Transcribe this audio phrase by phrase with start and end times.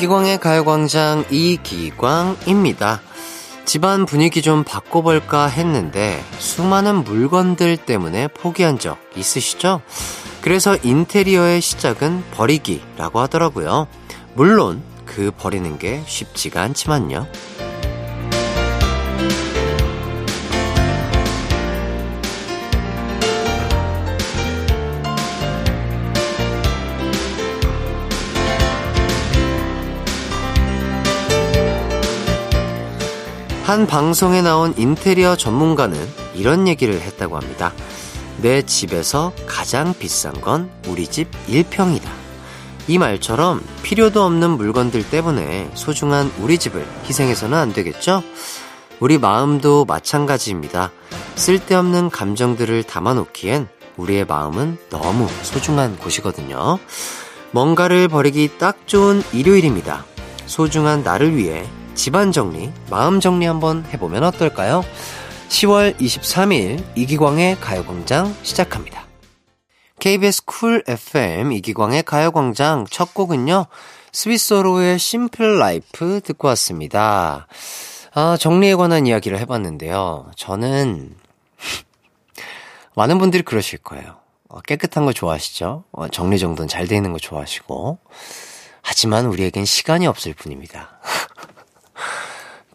[0.00, 3.02] 이기광의 가요광장 이기광입니다.
[3.66, 9.82] 집안 분위기 좀 바꿔볼까 했는데 수많은 물건들 때문에 포기한 적 있으시죠?
[10.40, 13.88] 그래서 인테리어의 시작은 버리기라고 하더라고요.
[14.32, 17.26] 물론 그 버리는 게 쉽지가 않지만요.
[33.70, 35.96] 한 방송에 나온 인테리어 전문가는
[36.34, 37.72] 이런 얘기를 했다고 합니다.
[38.38, 42.02] 내 집에서 가장 비싼 건 우리 집 1평이다.
[42.88, 48.24] 이 말처럼 필요도 없는 물건들 때문에 소중한 우리 집을 희생해서는 안 되겠죠?
[48.98, 50.90] 우리 마음도 마찬가지입니다.
[51.36, 56.80] 쓸데없는 감정들을 담아놓기엔 우리의 마음은 너무 소중한 곳이거든요.
[57.52, 60.04] 뭔가를 버리기 딱 좋은 일요일입니다.
[60.46, 64.82] 소중한 나를 위해 집안 정리, 마음 정리 한번 해보면 어떨까요?
[65.50, 69.04] 10월 23일 이기광의 가요광장 시작합니다.
[69.98, 73.66] KBS 쿨 FM 이기광의 가요광장 첫 곡은요,
[74.12, 77.46] 스윗소로우의 Simple Life 듣고 왔습니다.
[78.14, 80.30] 아, 정리에 관한 이야기를 해봤는데요.
[80.36, 81.14] 저는,
[82.96, 84.16] 많은 분들이 그러실 거예요.
[84.48, 85.84] 어, 깨끗한 거 좋아하시죠?
[85.92, 87.98] 어, 정리정돈 잘 돼 있는 거 좋아하시고.
[88.80, 90.98] 하지만 우리에겐 시간이 없을 뿐입니다.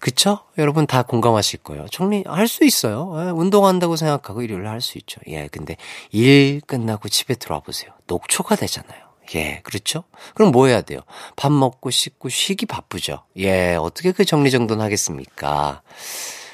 [0.06, 0.38] 그쵸?
[0.59, 1.88] 여러분 다 공감하실 거예요.
[1.88, 3.11] 정리할 수 있어요.
[3.17, 5.20] 예, 운동한다고 생각하고 일요일 할 수 있죠.
[5.25, 5.78] 예, 근데
[6.12, 7.89] 일 끝나고 집에 들어와 보세요.
[8.06, 9.00] 녹초가 되잖아요.
[9.34, 10.03] 예, 그렇죠?
[10.36, 11.00] 그럼 뭐 해야 돼요?
[11.36, 13.23] 밥 먹고 씻고 쉬기 바쁘죠.
[13.38, 15.81] 예, 어떻게 그 정리정돈 하겠습니까?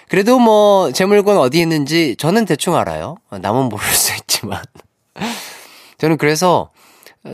[0.08, 3.18] 그래도 뭐, 제 물건 어디 있는지 저는 대충 알아요.
[3.32, 4.64] 남은 모를 수 있지만.
[6.00, 6.70] 저는 그래서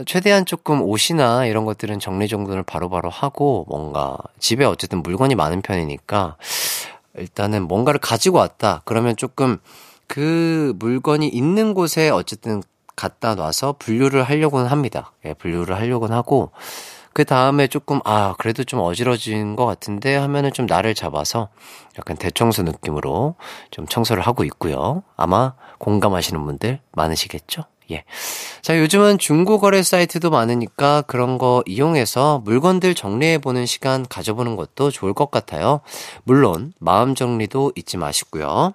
[0.06, 6.36] 최대한 조금 옷이나 이런 것들은 정리정돈을 바로바로 하고 뭔가 집에 어쨌든 물건이 많은 편이니까
[7.16, 8.82] 일단은 뭔가를 가지고 왔다.
[8.84, 9.58] 그러면 조금
[10.06, 12.62] 그 물건이 있는 곳에 어쨌든
[12.96, 15.12] 갖다 놔서 분류를 하려고는 합니다.
[15.24, 16.50] 예, 분류를 하려고는 하고
[17.14, 21.48] 그 다음에 조금 아 그래도 좀 어지러진 것 같은데 하면은 좀 나를 잡아서
[21.98, 23.36] 약간 대청소 느낌으로
[23.70, 25.02] 좀 청소를 하고 있고요.
[25.16, 27.64] 아마 공감하시는 분들 많으시겠죠?
[27.90, 28.04] 예.
[28.62, 35.30] 자, 요즘은 중고거래 사이트도 많으니까 그런 거 이용해서 물건들 정리해보는 시간 가져보는 것도 좋을 것
[35.30, 35.80] 같아요.
[36.24, 38.74] 물론, 마음 정리도 잊지 마시고요.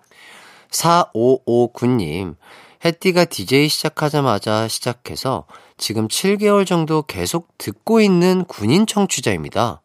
[0.72, 2.36] 4559님,
[2.84, 5.46] 해띠가 DJ 시작하자마자 시작해서
[5.78, 9.82] 지금 7개월 정도 계속 듣고 있는 군인 청취자입니다.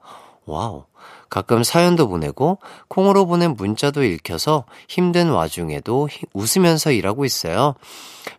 [0.47, 0.88] 와우.
[1.31, 2.59] 가끔 사연도 보내고
[2.89, 7.75] 콩으로 보낸 문자도 읽혀서 힘든 와중에도 웃으면서 일하고 있어요.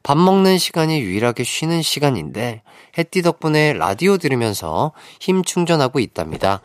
[0.04, 2.64] 밥 먹는 시간이 유일하게 쉬는 시간인데
[2.98, 6.62] 해띠 덕분에 라디오 들으면서 힘 충전하고 있답니다.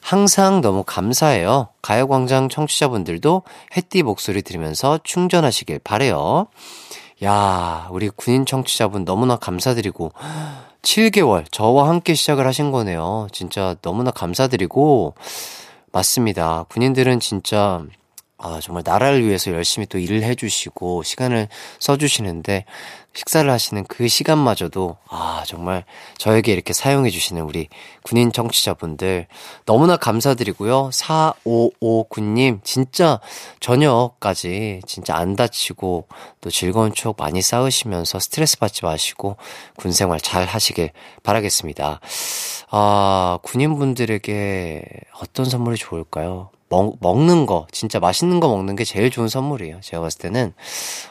[0.00, 1.68] 항상 너무 감사해요.
[1.82, 3.42] 가요광장 청취자분들도
[3.76, 6.46] 해띠 목소리 들으면서 충전하시길 바래요.
[7.24, 10.12] 야, 우리 군인 청취자분 너무나 감사드리고
[10.82, 13.26] 7개월 저와 함께 시작을 하신 거네요.
[13.32, 15.14] 진짜 너무나 감사드리고
[15.96, 16.66] 맞습니다.
[16.68, 17.82] 군인들은 진짜
[18.38, 21.48] 아, 정말 나라를 위해서 열심히 또 일을 해주시고, 시간을
[21.78, 22.66] 써주시는데,
[23.14, 25.84] 식사를 하시는 그 시간마저도, 아, 정말
[26.18, 27.68] 저에게 이렇게 사용해주시는 우리
[28.02, 29.26] 군인 청취자분들,
[29.64, 30.90] 너무나 감사드리고요.
[30.92, 33.20] 4559님, 진짜
[33.60, 36.06] 저녁까지 진짜 안 다치고,
[36.42, 39.38] 또 즐거운 추억 많이 쌓으시면서 스트레스 받지 마시고,
[39.78, 40.90] 군 생활 잘 하시길
[41.22, 42.00] 바라겠습니다.
[42.70, 44.84] 아, 군인분들에게
[45.22, 46.50] 어떤 선물이 좋을까요?
[46.68, 49.80] 먹, 먹는 거, 진짜 맛있는 거 먹는 게 제일 좋은 선물이에요.
[49.82, 50.52] 제가 봤을 때는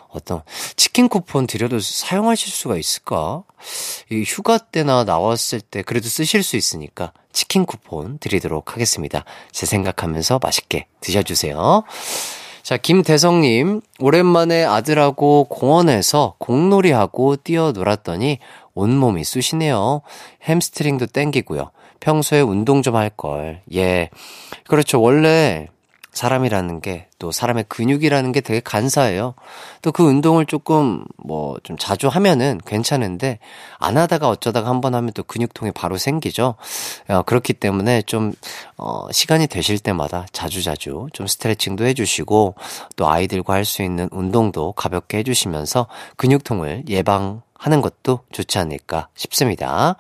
[0.10, 0.42] 어떤
[0.76, 3.44] 치킨 쿠폰 드려도 사용하실 수가 있을까?
[4.12, 9.26] 이 휴가 때나 나왔을 때 그래도 쓰실 수 있으니까 치킨 쿠폰 드리도록 하겠습니다.
[9.52, 11.84] 제 생각하면서 맛있게 드셔주세요.
[12.64, 18.40] 자, 김대성님, 오랜만에 아들하고 공원에서 공놀이하고 뛰어놀았더니
[18.74, 20.02] 온몸이 쑤시네요.
[20.44, 21.70] 햄스트링도 땡기고요.
[22.06, 23.62] 평소에 운동 좀 할 걸.
[23.74, 24.10] 예.
[24.68, 25.02] 그렇죠.
[25.02, 25.68] 원래
[26.12, 29.36] 사람이라는 게또 사람의 근육이라는 게 되게 간사해요.
[29.82, 33.40] 또 그 운동을 조금 뭐 좀 자주 하면은 괜찮은데
[33.80, 36.56] 안 하다가 어쩌다가 한 번 하면 또 근육통이 바로 생기죠.
[37.08, 38.34] 어, 그렇기 때문에 좀
[38.78, 42.56] 어, 시간이 되실 때마다 자주자주 좀 스트레칭도 해주시고
[42.96, 49.96] 또 아이들과 할 수 있는 운동도 가볍게 해주시면서 근육통을 예방 하는 것도 좋지 않을까 싶습니다.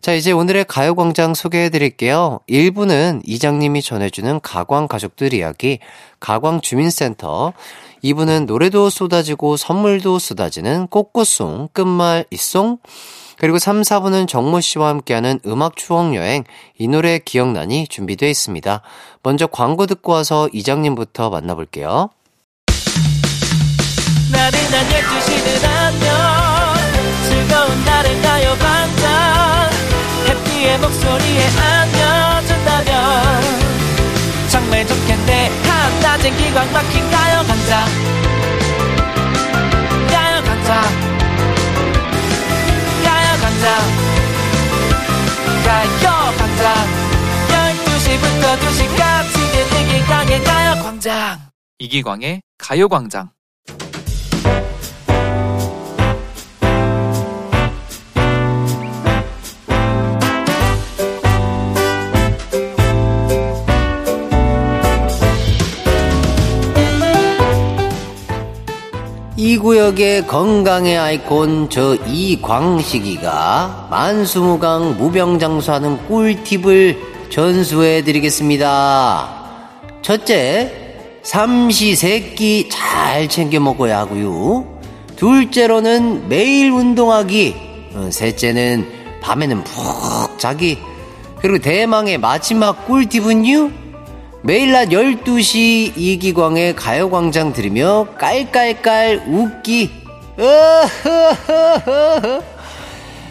[0.00, 2.40] 자, 이제 오늘의 가요광장 소개해 드릴게요.
[2.48, 5.78] 1부는 이장님이 전해주는 가광 가족들 이야기,
[6.20, 7.52] 가광 주민센터.
[8.02, 12.78] 2부는 노래도 쏟아지고 선물도 쏟아지는 꽃꽃송, 끝말 이송.
[13.38, 16.44] 그리고 3, 4분은 정모 씨와 함께하는 음악 추억 여행,
[16.76, 18.82] 이 노래 기억나니 준비되어 있습니다.
[19.22, 22.10] 먼저 광고 듣고 와서 이장님부터 만나볼게요.
[24.30, 26.08] 나른한 12시는 안녕
[27.28, 29.70] 즐거운 날을 가요 반짝
[30.28, 32.17] 해피의 목소리에 안겨
[36.28, 37.84] 한낮엔 기광 막힌 가요 강장
[40.08, 40.82] 가요 강장
[43.04, 43.64] 가요 강장
[45.64, 46.64] 가요 강장
[47.48, 49.34] 12시부터 2시까지
[49.80, 51.48] 이기광의 가요 광장.
[51.78, 53.30] 이기광의 가요광장
[69.40, 76.98] 이 구역의 건강의 아이콘 저 이광식이가 만수무강 무병장수하는 꿀팁을
[77.30, 79.28] 전수해 드리겠습니다.
[80.02, 84.80] 첫째, 삼시세끼 잘 챙겨 먹어야 하고요.
[85.14, 87.54] 둘째로는 매일 운동하기.
[87.94, 88.88] 어, 셋째는
[89.22, 90.78] 밤에는 푹 자기.
[91.40, 93.70] 그리고 대망의 마지막 꿀팁은요?
[94.42, 99.90] 매일 낮 12시 이기광의 가요광장 들으며 깔깔깔 웃기.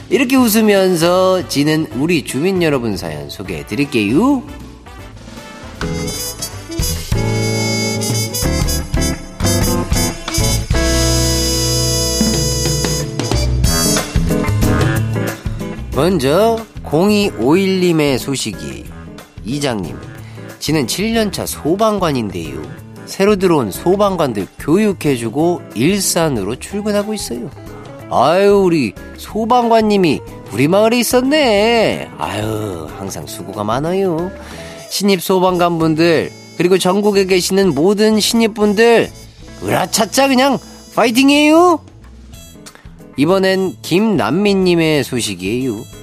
[0.09, 4.43] 이렇게 웃으면서 지는 우리 주민 여러분 사연 소개해 드릴게요.
[15.95, 18.85] 먼저 0251님의 소식이
[19.43, 19.97] 이장님
[20.59, 22.61] 지는 7년차 소방관인데요.
[23.05, 27.49] 새로 들어온 소방관들 교육해주고 일산으로 출근하고 있어요.
[28.09, 30.21] 아유, 우리 소방관님이
[30.51, 32.09] 우리 마을에 있었네.
[32.17, 34.31] 아유, 항상 수고가 많아요.
[34.89, 39.09] 신입 소방관분들, 그리고 전국에 계시는 모든 신입분들,
[39.63, 40.57] 으라차차 그냥
[40.95, 41.79] 파이팅이에요!
[43.17, 45.96] 이번엔 김남민님의 소식이에요.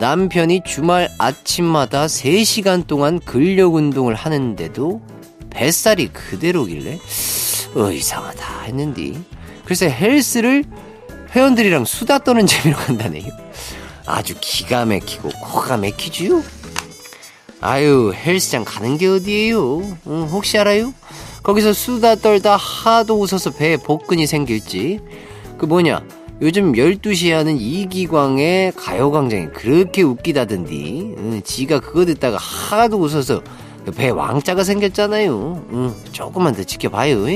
[0.00, 5.02] 남편이 주말 아침마다 3시간 동안 근력 운동을 하는데도
[5.50, 6.98] 뱃살이 그대로길래
[7.74, 9.12] 어 이상하다 했는데
[9.66, 10.64] 글쎄 헬스를
[11.36, 13.26] 회원들이랑 수다 떠는 재미로 간다네요.
[14.06, 16.42] 아주 기가 막히고 코가 막히지요.
[17.60, 19.80] 아유 헬스장 가는 게 어디예요?
[20.06, 20.94] 응, 혹시 알아요?
[21.42, 25.00] 거기서 수다 떨다 하도 웃어서 배에 복근이 생길지
[25.58, 26.02] 그 뭐냐
[26.42, 31.14] 요즘 12시에 하는 이기광의 가요광장이 그렇게 웃기다던디.
[31.18, 33.42] 응, 지가 그거 듣다가 하도 웃어서
[33.94, 35.64] 배 왕자가 생겼잖아요.
[35.72, 37.26] 응, 조금만 더 지켜봐요.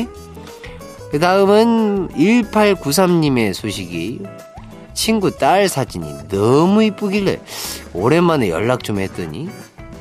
[1.10, 4.22] 그 다음은 1893님의 소식이
[4.94, 7.40] 친구 딸 사진이 너무 이쁘길래
[7.92, 9.48] 오랜만에 연락 좀 했더니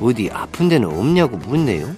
[0.00, 1.94] 어디 아픈 데는 없냐고 묻네요.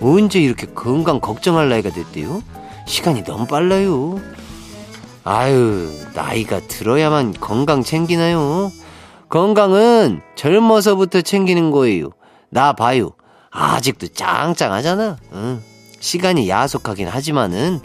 [0.00, 2.42] 언제 이렇게 건강 걱정할 나이가 됐대요?
[2.86, 4.20] 시간이 너무 빨라요.
[5.28, 8.70] 아유, 나이가 들어야만 건강 챙기나요?
[9.28, 12.10] 건강은 젊어서부터 챙기는 거예요.
[12.48, 13.10] 나 봐요.
[13.50, 15.16] 아직도 짱짱하잖아.
[15.32, 15.60] 응.
[15.98, 17.80] 시간이 야속하긴 하지만은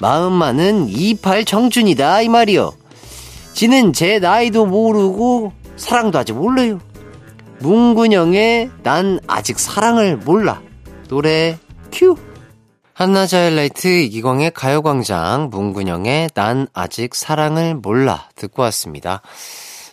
[0.00, 2.74] 마음만은 이팔 청춘이다 이 말이요.
[3.54, 6.78] 지는 제 나이도 모르고 사랑도 아직 몰라요.
[7.60, 10.60] 문근영의 난 아직 사랑을 몰라.
[11.08, 11.56] 노래
[11.90, 12.16] 큐.
[12.94, 19.22] 한낮의 하이라이트 이기광의 가요광장 문근영의 난 아직 사랑을 몰라 듣고 왔습니다.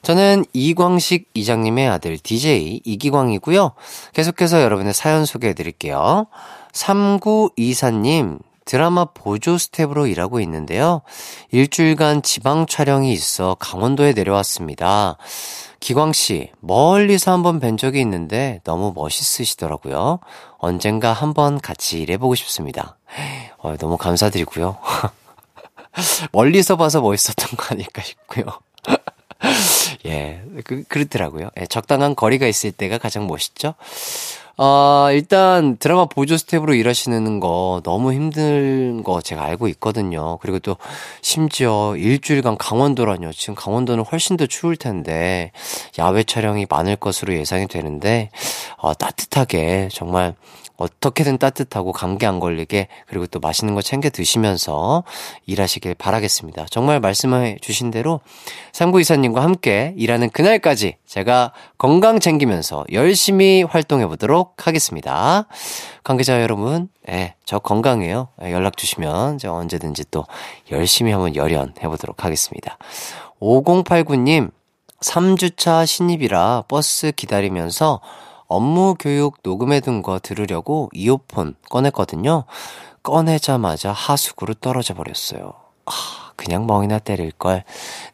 [0.02, 3.72] 저는 이광식 이장님의 아들 DJ 이기광이고요.
[4.14, 6.28] 계속해서 여러분의 사연 소개해 드릴게요.
[6.74, 11.02] 3924님 드라마 보조 스텝으로 일하고 있는데요.
[11.52, 15.18] 일주일간 지방 촬영이 있어 강원도에 내려왔습니다.
[15.80, 20.20] 기광 씨, 멀리서 한번 뵌 적이 있는데 너무 멋있으시더라고요.
[20.58, 22.98] 언젠가 한번 같이 일해보고 싶습니다.
[23.58, 24.78] 어, 너무 감사드리고요.
[26.32, 28.46] 멀리서 봐서 멋있었던 거 아닐까 싶고요.
[30.06, 31.50] 예, 그, 그렇더라고요.
[31.60, 33.76] 예, 적당한 거리가 있을 때가 가장 멋있죠?
[34.62, 40.38] 어, 일단 드라마 보조 스텝으로 일하시는 거 너무 힘든 거 제가 알고 있거든요.
[40.40, 40.76] 그리고 또
[41.22, 43.32] 심지어 일주일간 강원도라뇨.
[43.32, 45.54] 지금 강원도는 훨씬 더 추울 텐데
[45.98, 48.32] 야외 촬영이 많을 것으로 예상이 되는데
[48.76, 50.36] 어, 따뜻하게 정말
[50.76, 55.06] 어떻게든 따뜻하고 감기 안 걸리게 그리고 또 맛있는 거 챙겨 드시면서
[55.46, 56.66] 일하시길 바라겠습니다.
[56.70, 58.20] 정말 말씀해 주신 대로
[58.74, 65.48] 삼구이사님과 함께 일하는 그날까지 제가 건강 챙기면서 열심히 활동해 보도록 하겠습니다.
[66.04, 68.28] 관계자 여러분, 예, 저 건강해요.
[68.44, 70.26] 예, 연락 주시면 제가 언제든지 또
[70.70, 72.78] 열심히 한번 열연해 보도록 하겠습니다.
[73.42, 74.52] 5089님,
[75.02, 78.02] 3주차 신입이라 버스 기다리면서
[78.46, 82.44] 업무 교육 녹음해둔 거 들으려고 이어폰 꺼냈거든요.
[83.02, 85.54] 꺼내자마자 하수구로 떨어져 버렸어요.
[85.88, 85.92] 아,
[86.36, 87.64] 그냥 멍이나 때릴걸.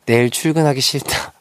[0.05, 1.34] 내일 출근하기 싫다.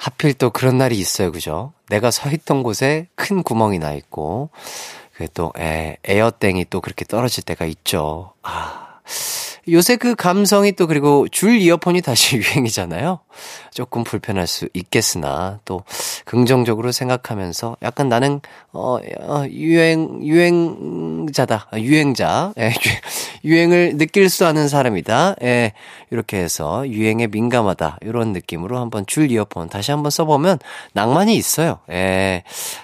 [0.00, 1.74] 하필 또 그런 날이 있어요, 그죠?
[1.90, 4.48] 내가 서 있던 곳에 큰 구멍이 나 있고,
[5.12, 8.32] 그 또, 에, 에어땡이 또 그렇게 떨어질 때가 있죠.
[8.42, 9.00] 아.
[9.68, 13.20] 요새 그 감성이 또 그리고 줄 이어폰이 다시 유행이잖아요.
[13.72, 15.82] 조금 불편할 수 있겠으나 또
[16.24, 18.40] 긍정적으로 생각하면서 약간 나는
[18.72, 21.68] 어, 어 유행 유행자다.
[21.76, 22.54] 유행자.
[22.58, 22.72] 예,
[23.44, 25.36] 유행을 느낄 수 아는 사람이다.
[25.42, 25.72] 예,
[26.10, 27.98] 이렇게 해서 유행에 민감하다.
[28.02, 30.58] 이런 느낌으로 한번 줄 이어폰 다시 한번 써 보면
[30.92, 31.78] 낭만이 있어요.
[31.90, 32.42] 예,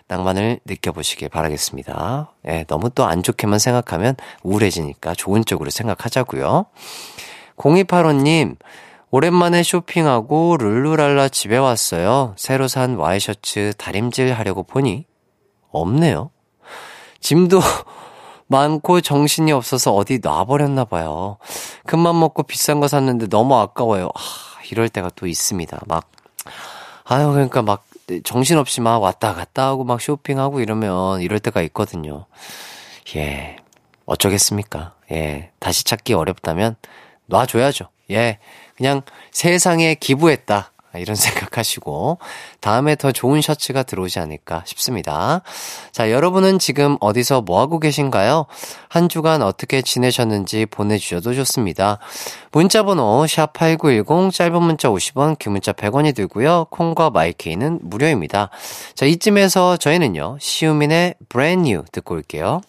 [0.09, 6.67] 낭만을 느껴 보시길 바라겠습니다 예, 너무 또 안 좋게만 생각하면 우울해지니까 좋은 쪽으로 생각하자고요
[7.57, 8.57] 0285님
[9.11, 12.35] 오랜만에 쇼핑하고 룰루랄라 집에 왔어요.
[12.37, 15.07] 새로 산 와이셔츠 다림질 하려고 보니
[15.71, 16.31] 없네요.
[17.21, 17.61] 짐도
[18.49, 21.39] 많고 정신이 없어서 어디 놔버렸나 봐요.
[21.87, 24.07] 큰맘 먹고 비싼 거 샀는데 너무 아까워요.
[24.15, 24.21] 아,
[24.71, 25.81] 이럴 때가 또 있습니다.
[25.87, 26.11] 막
[27.05, 27.86] 아유 그러니까 막
[28.25, 32.27] 정신없이 막 왔다 갔다 하고 막 쇼핑하고 이러면 이럴 때가 있거든요.
[33.17, 33.57] 예.
[34.05, 34.95] 어쩌겠습니까?
[35.11, 35.51] 예.
[35.59, 36.77] 다시 찾기 어렵다면
[37.27, 37.89] 놔줘야죠.
[38.11, 38.39] 예.
[38.77, 40.73] 그냥 세상에 기부했다.
[40.99, 42.19] 이런 생각하시고
[42.61, 45.43] 다음에 더 좋은 셔츠가 들어오지 않을까 싶습니다.
[45.93, 48.47] 자, 여러분은 지금 어디서 뭐 하고 계신가요?
[48.89, 51.99] 한 주간 어떻게 지내셨는지 보내주셔도 좋습니다.
[52.53, 56.67] 문자 번호 샵8910 짧은 문자 50원, 긴 문자 100원이 들고요.
[56.71, 58.51] 콩과 마이케이는 무료입니다.
[58.95, 60.39] 자, 이쯤에서 저희는요.
[60.41, 62.61] 시우민의 New 듣고 올게요.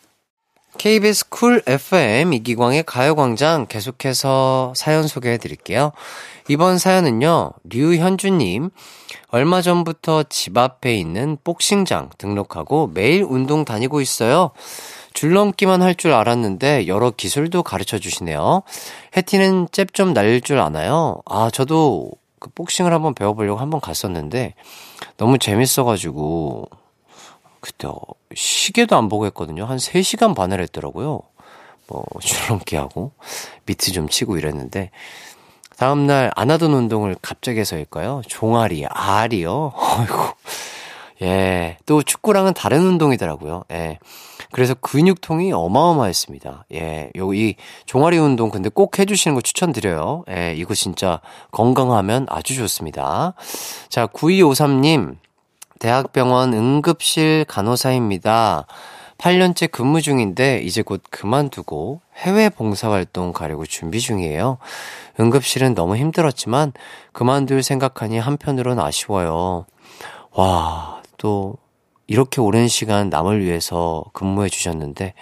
[0.77, 5.91] KBS 쿨 FM 이기광의 가요광장 계속해서 사연 소개해 드릴게요.
[6.47, 8.69] 이번 사연은요, 류현주님,
[9.29, 14.51] 얼마 전부터 집 앞에 있는 복싱장 등록하고 매일 운동 다니고 있어요.
[15.13, 18.61] 줄넘기만 할 줄 알았는데 여러 기술도 가르쳐 주시네요.
[19.17, 21.21] 해티는 잽 좀 날릴 줄 아나요?
[21.25, 24.53] 아, 저도 그 복싱을 한번 배워보려고 한번 갔었는데
[25.17, 26.69] 너무 재밌어가지고
[27.67, 27.89] 그때
[28.33, 29.65] 시계도 안 보고 했거든요.
[29.65, 31.19] 한 3시간 반을 했더라고요.
[31.87, 33.11] 뭐, 줄넘기 하고,
[33.65, 34.91] 미트 좀 치고 이랬는데,
[35.77, 38.21] 다음날 안 하던 운동을 갑자기 해서일까요?
[38.25, 39.73] 종아리, 알이요?
[39.75, 40.33] 어이구.
[41.23, 41.77] 예.
[41.85, 43.63] 또 축구랑은 다른 운동이더라고요.
[43.71, 43.99] 예.
[44.51, 46.65] 그래서 근육통이 어마어마했습니다.
[46.73, 47.11] 예.
[47.17, 47.55] 요, 이
[47.85, 50.23] 종아리 운동 근데 꼭 해주시는 거 추천드려요.
[50.29, 50.53] 예.
[50.55, 51.19] 이거 진짜
[51.51, 53.33] 건강하면 아주 좋습니다.
[53.89, 55.17] 자, 9253님.
[55.79, 58.65] 대학병원 응급실 간호사입니다.
[59.17, 64.57] 8년째 근무 중인데 이제 곧 그만두고 해외 봉사활동 가려고 준비 중이에요.
[65.19, 66.73] 응급실은 너무 힘들었지만
[67.13, 69.65] 그만둘 생각하니 한편으론 아쉬워요.
[70.31, 71.57] 와, 또
[72.05, 75.13] 이렇게 오랜 시간 남을 위해서 근무해 주셨는데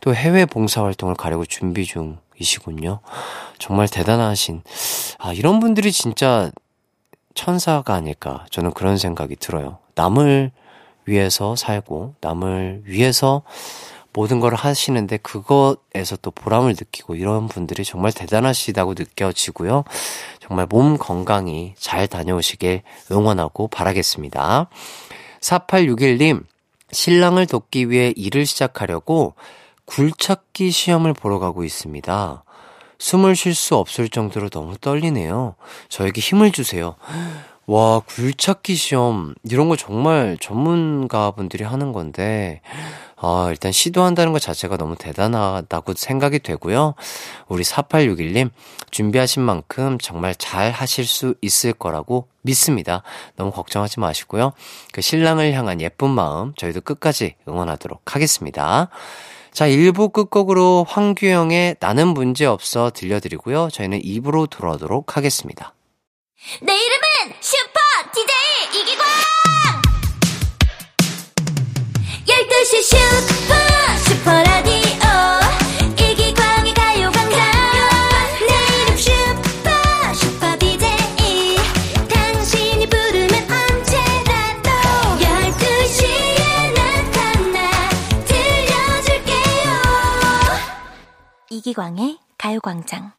[0.00, 3.00] 또 해외 봉사활동을 가려고 준비 중이시군요.
[3.58, 4.62] 정말 대단하신,
[5.18, 6.50] 아, 이런 분들이 진짜
[7.34, 8.44] 천사가 아닐까.
[8.50, 9.78] 저는 그런 생각이 들어요.
[9.94, 10.52] 남을
[11.06, 13.42] 위해서 살고, 남을 위해서
[14.14, 19.82] 모든 걸 하시는데 그것에서 또 보람을 느끼고 이런 분들이 정말 대단하시다고 느껴지고요.
[20.40, 24.68] 정말 몸 건강히 잘 다녀오시길 응원하고 바라겠습니다.
[25.40, 26.44] 4861님,
[26.92, 29.34] 신랑을 돕기 위해 일을 시작하려고
[29.86, 32.44] 굴착기 시험을 보러 가고 있습니다.
[32.98, 35.56] 숨을 쉴 수 없을 정도로 너무 떨리네요.
[35.88, 36.94] 저에게 힘을 주세요.
[37.66, 39.34] 와, 굴착기 시험.
[39.42, 42.60] 이런 거 정말 전문가분들이 하는 건데,
[43.16, 46.94] 아, 일단 시도한다는 것 자체가 너무 대단하다고 생각이 되고요.
[47.48, 48.50] 우리 4861님,
[48.90, 53.02] 준비하신 만큼 정말 잘 하실 수 있을 거라고 믿습니다.
[53.36, 54.52] 너무 걱정하지 마시고요.
[54.92, 58.90] 그 신랑을 향한 예쁜 마음, 저희도 끝까지 응원하도록 하겠습니다.
[59.52, 63.70] 자, 1부 끝곡으로 황규영의 나는 문제 없어 들려드리고요.
[63.72, 65.72] 저희는 2부로 돌아오도록 하겠습니다.
[66.60, 67.03] 내 이름은
[91.66, 93.12] 이기광의 가요광장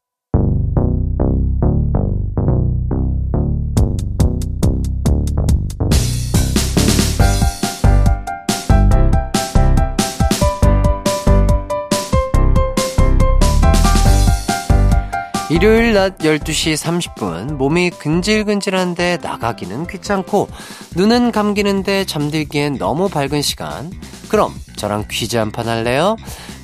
[15.49, 20.49] 일요일 낮 12시 30분 몸이 근질근질한데 나가기는 귀찮고
[20.95, 23.91] 눈은 감기는데 잠들기엔 너무 밝은 시간
[24.29, 26.15] 그럼 저랑 퀴즈 한 판 할래요?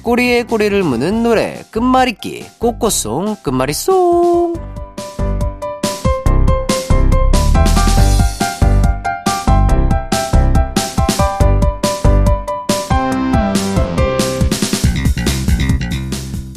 [0.03, 4.53] 꼬리에 꼬리를 무는 노래 끝말잇기 꼬꼬송 끝말잇송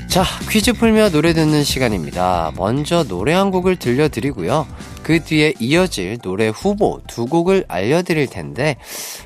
[0.08, 2.52] 자, 퀴즈 풀며 노래 듣는 시간입니다.
[2.56, 4.64] 먼저 노래 한 곡을 들려드리고요.
[5.04, 8.76] 그 뒤에 이어질 노래 후보 두 곡을 알려드릴 텐데,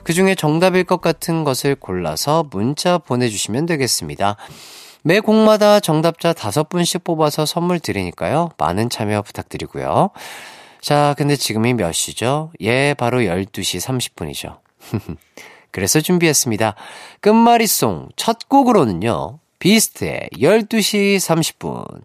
[0.02, 4.36] 그 중에 정답일 것 같은 것을 골라서 문자 보내주시면 되겠습니다.
[5.02, 8.50] 매 곡마다 정답자 다섯 분씩 뽑아서 선물 드리니까요.
[8.58, 10.10] 많은 참여 부탁드리고요.
[10.80, 12.50] 자, 근데 지금이 몇 시죠?
[12.60, 14.58] 예, 바로 12시 30분이죠.
[15.70, 16.74] 그래서 준비했습니다.
[17.20, 19.38] 끝말잇송 첫 곡으로는요.
[19.60, 22.02] 비스트의 12시 30분.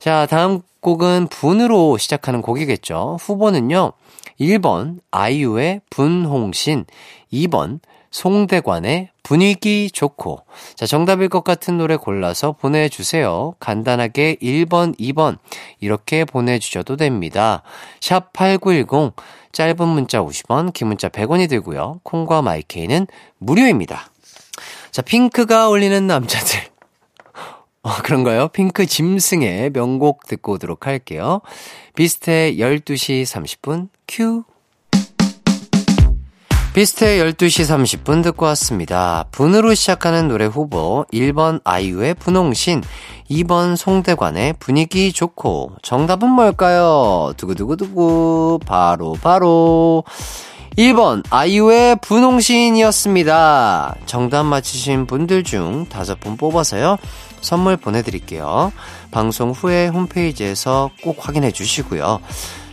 [0.00, 3.18] 자, 다음 곡은 분으로 시작하는 곡이겠죠.
[3.20, 3.92] 후보는요.
[4.40, 6.86] 1번 아이유의 분홍신,
[7.30, 7.80] 2번
[8.10, 10.40] 송대관의 분위기 좋고.
[10.74, 13.54] 자, 정답일 것 같은 노래 골라서 보내주세요.
[13.60, 15.36] 간단하게 1번, 2번
[15.80, 17.62] 이렇게 보내주셔도 됩니다.
[18.00, 19.12] 샵 8910
[19.52, 22.00] 짧은 문자 50원, 긴 문자 100원이 들고요.
[22.04, 24.10] 콩과 마이케이는 무료입니다.
[24.92, 26.69] 자, 핑크가 올리는 남자들.
[27.82, 28.48] 어, 그런가요?
[28.48, 31.40] 핑크 짐승의 명곡 듣고 오도록 할게요.
[31.94, 34.44] 비스트의 12시 30분 큐.
[36.74, 39.24] 비스트의 12시 30분 듣고 왔습니다.
[39.32, 42.82] 분으로 시작하는 노래 후보 1번 아이유의 분홍신
[43.30, 47.32] 2번 송대관의 분위기 좋고 정답은 뭘까요?
[47.38, 50.04] 두구두구두구 바로 바로
[50.80, 53.96] 1번 아이유의 분홍신이었습니다.
[54.06, 56.96] 정답 맞히신 분들 중 5분 뽑아서요.
[57.42, 58.72] 선물 보내드릴게요.
[59.10, 62.20] 방송 후에 홈페이지에서 꼭 확인해 주시고요.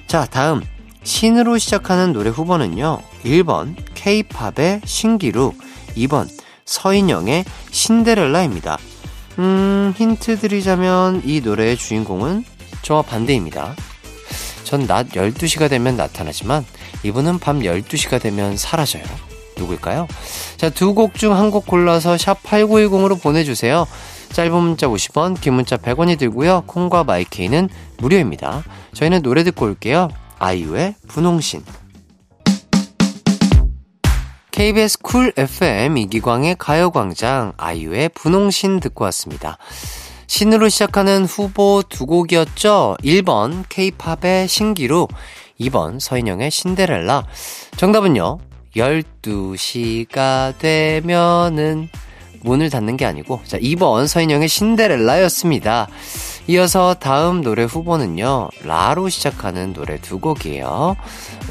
[0.08, 0.62] 자, 다음.
[1.04, 3.00] 신으로 시작하는 노래 후보는요.
[3.26, 5.52] 1번 K-팝의 신기루,
[5.98, 6.30] 2번
[6.64, 8.78] 서인영의 신데렐라입니다.
[9.40, 12.46] 음, 힌트 드리자면 이 노래의 주인공은
[12.84, 13.76] 저와 반대입니다.
[14.64, 16.66] 전 낮 12시가 되면 나타나지만
[17.04, 19.04] 이분은 밤 12시가 되면 사라져요.
[19.58, 20.08] 누굴까요?
[20.58, 23.88] 자, 두 곡 중 한 곡 골라서 샵 8910으로 보내주세요.
[24.34, 26.64] 짧은 문자 50원, 긴 문자 100원이고요.
[26.68, 28.64] 콩과 마이케이는 무료입니다.
[28.94, 30.10] 저희는 노래 듣고 올게요.
[30.40, 31.64] 아이유의 분홍신.
[34.52, 39.58] KBS 쿨 FM 이기광의 가요광장 아이유의 분홍신 듣고 왔습니다.
[40.26, 42.98] 신으로 시작하는 후보 두 곡이었죠.
[43.04, 45.08] 1번 K-팝의 신기루,
[45.60, 47.26] 2번 서인영의 신데렐라.
[47.78, 48.40] 정답은요.
[48.76, 51.90] 12시가 되면은
[52.42, 55.88] 문을 닫는 게 아니고 자 2번 서인영의 신데렐라였습니다.
[56.48, 58.50] 이어서 다음 노래 후보는요.
[58.64, 60.96] 라로 시작하는 노래 두 곡이에요.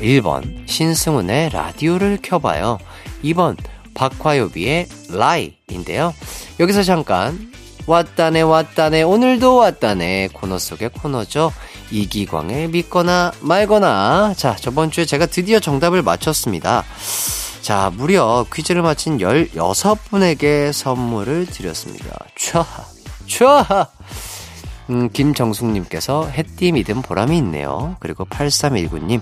[0.00, 2.78] 1번 신승훈의 라디오를 켜봐요.
[3.24, 3.56] 2번
[3.94, 6.14] 박화요비의 라이인데요.
[6.60, 7.52] 여기서 잠깐
[7.86, 11.52] 왔다네 왔다네 오늘도 왔다네 코너 속의 코너죠.
[11.90, 16.84] 이기광의 믿거나 말거나 자 저번 주에 제가 드디어 정답을 맞췄습니다.
[17.66, 22.16] 자, 무려 퀴즈를 마친 16분에게 선물을 드렸습니다.
[22.36, 22.64] 촤,
[23.26, 23.88] 촤!
[24.90, 27.96] 음, 김정숙님께서 해띠 믿음 보람이 있네요.
[27.98, 29.20] 그리고 8319님,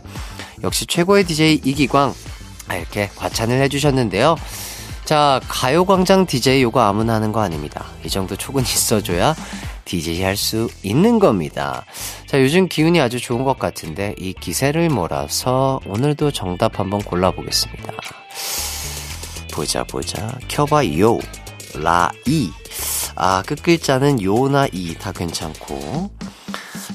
[0.63, 2.13] 역시 최고의 DJ 이기광.
[2.69, 4.37] 아, 이렇게 과찬을 해주셨는데요.
[5.07, 7.87] 자, 가요광장 DJ 요거 아무나 하는 거 아닙니다.
[8.05, 9.35] 이 정도 촉은 있어줘야
[9.85, 11.85] DJ 할 수 있는 겁니다.
[12.27, 17.93] 자, 요즘 기운이 아주 좋은 것 같은데 이 기세를 몰아서 오늘도 정답 한번 골라보겠습니다.
[19.53, 20.37] 보자 보자.
[20.49, 21.19] 켜봐요.
[21.75, 22.51] 라이.
[23.17, 24.95] 아 끝글자는 요나 이.
[24.95, 26.11] 다 괜찮고.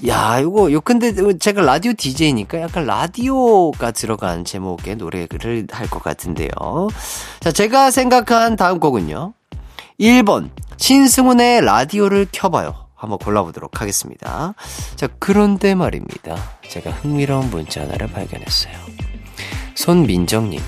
[0.08, 6.50] 야 이거 요 근데 제가 라디오 DJ니까 약간 라디오가 들어간 제목의 노래를 할 것 같은데요.
[7.42, 9.34] 자 제가 생각한 다음 곡은요
[10.00, 14.54] 1번 신승훈의 라디오를 켜봐요 한번 골라보도록 하겠습니다
[14.96, 16.38] 자 그런데 말입니다
[16.70, 18.74] 제가 흥미로운 문자 하나를 발견했어요
[19.76, 20.62] 손민정님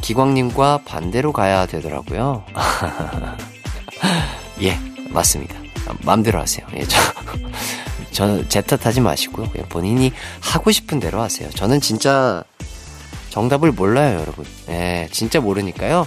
[0.00, 2.44] 기광님과 반대로 가야 되더라고요.
[4.62, 4.78] 예,
[5.10, 5.54] 맞습니다.
[6.04, 6.66] 마음대로 하세요.
[6.74, 6.98] 예, 저,
[8.12, 9.46] 저는 제 탓하지 마시고요.
[9.68, 11.50] 본인이 하고 싶은 대로 하세요.
[11.50, 12.44] 저는 진짜
[13.30, 14.44] 정답을 몰라요, 여러분.
[14.68, 16.06] 예, 진짜 모르니까요.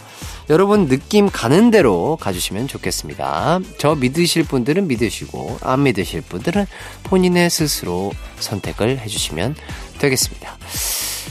[0.49, 3.59] 여러분 느낌 가는 대로 가주시면 좋겠습니다.
[3.77, 6.65] 저 믿으실 분들은 믿으시고 안 믿으실 분들은
[7.03, 9.55] 본인의 스스로 선택을 해주시면
[9.99, 10.57] 되겠습니다.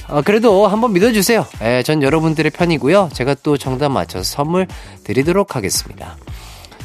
[0.08, 1.44] 어, 그래도 한번 믿어주세요.
[1.62, 3.10] 예, 전 여러분들의 편이고요.
[3.12, 4.66] 제가 또 정답 맞춰서 선물
[5.04, 6.16] 드리도록 하겠습니다.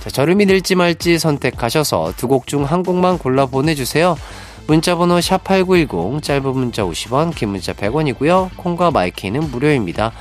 [0.02, 4.18] 자, 저를 믿을지 말지 선택하셔서 두 곡 중 한 곡만 골라 보내주세요.
[4.66, 8.50] 문자번호 샵8910, 짧은 문자 50원, 긴 문자 100원이고요.
[8.58, 10.14] 콩과 마이케이는 무료입니다.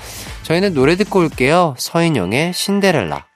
[0.42, 1.74] 저희는 노래 듣고 올게요.
[1.78, 3.26] 서인영의 신데렐라.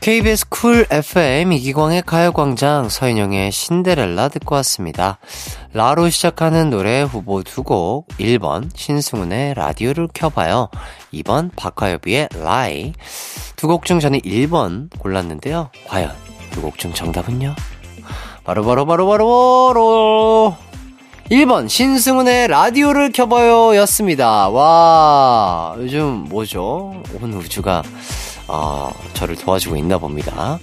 [0.00, 5.18] KBS 쿨 FM 이기광의 가요광장 서인영의 신데렐라 듣고 왔습니다.
[5.72, 10.68] 라로 시작하는 노래 후보 두 곡 1번 신승훈의 라디오를 켜봐요
[11.14, 12.92] 2번 박화요비의 Lie
[13.56, 15.70] 두 곡 중 저는 1번 골랐는데요.
[15.88, 16.12] 과연
[16.50, 17.54] 두 곡 중 정답은요?
[18.44, 20.56] 바로 바로 바로 바로 바로
[21.30, 24.48] 1번 신승훈의 라디오를 켜봐요 였습니다.
[24.50, 27.02] 와 요즘 뭐죠?
[27.20, 27.82] 온 우주가
[28.46, 30.58] 어, 저를 도와주고 있나 봅니다.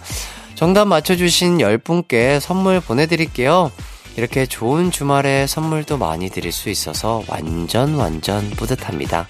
[0.53, 3.71] 정답 맞춰주신 10분께 선물 보내드릴게요.
[4.17, 9.27] 이렇게 좋은 주말에 선물도 많이 드릴 수 있어서 완전 완전 뿌듯합니다.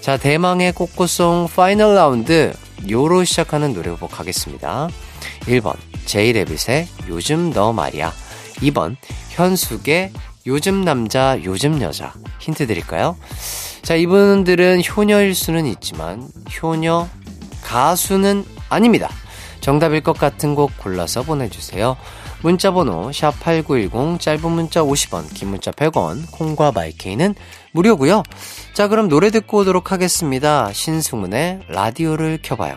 [0.00, 2.52] 자, 대망의 꽃꽃송 final 라운드
[2.90, 4.88] 요로 시작하는 노래 후보 가겠습니다.
[5.42, 5.76] 1번
[6.06, 8.12] 제이레빗의 요즘 너 말이야
[8.62, 8.96] 2번
[9.30, 10.12] 현숙의
[10.46, 13.16] 요즘 남자 요즘 여자 힌트 드릴까요?
[13.82, 16.28] 자 이분들은 효녀일 수는 있지만
[16.62, 17.08] 효녀
[17.62, 19.10] 가수는 아닙니다.
[19.60, 21.96] 정답일 것 같은 곡 골라서 보내주세요.
[22.42, 27.34] 문자번호 샵8910 짧은 문자 50원 긴 문자 100원 콩과 마이케이는
[27.72, 28.22] 무료고요.
[28.74, 30.72] 자 그럼 노래 듣고 오도록 하겠습니다.
[30.72, 32.76] 신승훈의 라디오를 켜봐요.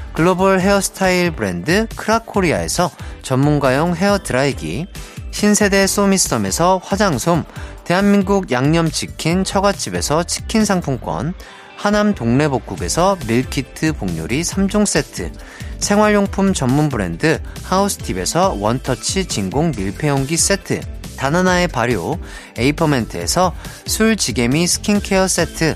[0.13, 4.87] 글로벌 헤어스타일 브랜드 크라코리아에서 전문가용 헤어 드라이기,
[5.31, 7.43] 신세대 소미썸에서 화장솜,
[7.85, 11.33] 대한민국 양념치킨 처갓집에서 치킨 상품권,
[11.77, 15.31] 하남 동래복국에서 밀키트 복요리 3종 세트,
[15.79, 20.81] 생활용품 전문 브랜드 하우스팁에서 원터치 진공 밀폐용기 세트,
[21.17, 22.17] 다나나의 발효
[22.57, 23.53] 에이퍼멘트에서
[23.85, 25.75] 술지개미 스킨케어 세트,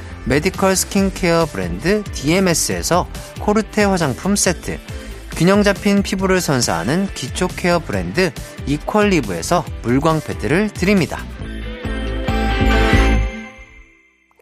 [0.25, 3.07] medical 스킨케어 브랜드 DMS에서
[3.39, 4.79] 코르테 화장품 세트
[5.35, 8.31] 균형 잡힌 피부를 선사하는 기초 care 브랜드
[8.67, 11.23] 이퀄리브에서 물광 패드를 드립니다.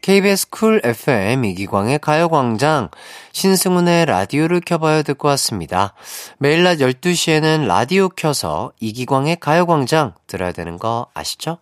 [0.10, 2.89] KBS 쿨 FM 이기광의 가요광장
[3.32, 5.93] 신승훈의 라디오를 켜봐요 듣고 왔습니다.
[6.39, 11.60] 매일 낮 12시에는 라디오 켜서 이기광의 가요광장 들어야 되는 거 아시죠?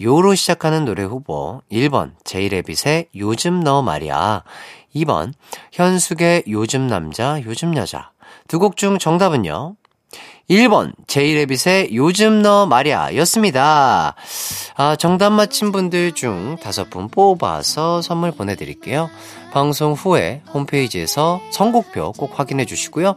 [0.00, 4.42] 요로 시작하는 노래 후보 1번 제이레빗의 요즘 너 말이야
[4.96, 5.34] 2번
[5.72, 8.10] 현숙의 요즘 남자 요즘 여자
[8.48, 9.76] 두 곡 중 정답은요?
[10.50, 14.14] 1번 제이레빗의 요즘 너 말야 였습니다.
[14.76, 19.08] 아, 정답 맞힌 분들 중 다섯 분 뽑아서 선물 보내드릴게요.
[19.52, 23.16] 방송 후에 홈페이지에서 선곡표 꼭 확인해 주시고요.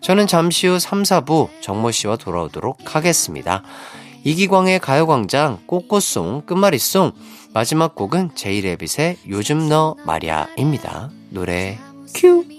[0.00, 3.62] 저는 잠시 후 3, 4부 정모 씨와 돌아오도록 하겠습니다.
[4.24, 7.12] 이기광의 가요광장 꽃꽃송 끝말잇송
[7.54, 11.10] 마지막 곡은 제이레빗의 요즘 너 말야입니다.
[11.30, 11.78] 노래
[12.14, 12.55] 큐!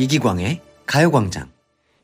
[0.00, 1.50] 이기광의 가요광장.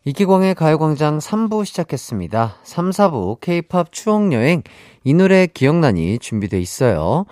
[0.04, 2.56] 이기광의 가요광장 3부 시작했습니다.
[2.62, 4.64] 3, 4부 K-팝 추억여행
[5.02, 7.24] 이 노래 기억나니 준비돼 있어요.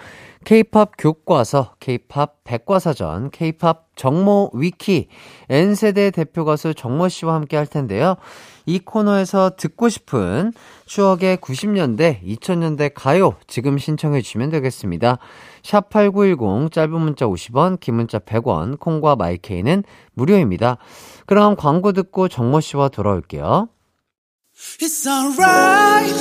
[0.45, 5.09] K-팝 교과서, K-팝 백과사전, K-팝 정모 위키,
[5.51, 8.17] N세대 대표 가수 정모 씨와 함께 할 텐데요.
[8.65, 10.55] 이 코너에서 듣고 싶은
[10.87, 15.19] 추억의 90년대, 2000년대 가요 지금 신청해 주시면 되겠습니다.
[15.65, 20.77] 샵8910 짧은 문자 50원, 긴 문자 100원, 콩과 마이케이는 무료입니다.
[21.27, 23.69] 그럼 광고 듣고 정모 씨와 돌아올게요.
[24.81, 26.15] It's alright.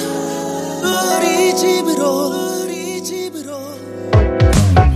[0.81, 3.53] 우리 집으로 우리 집으로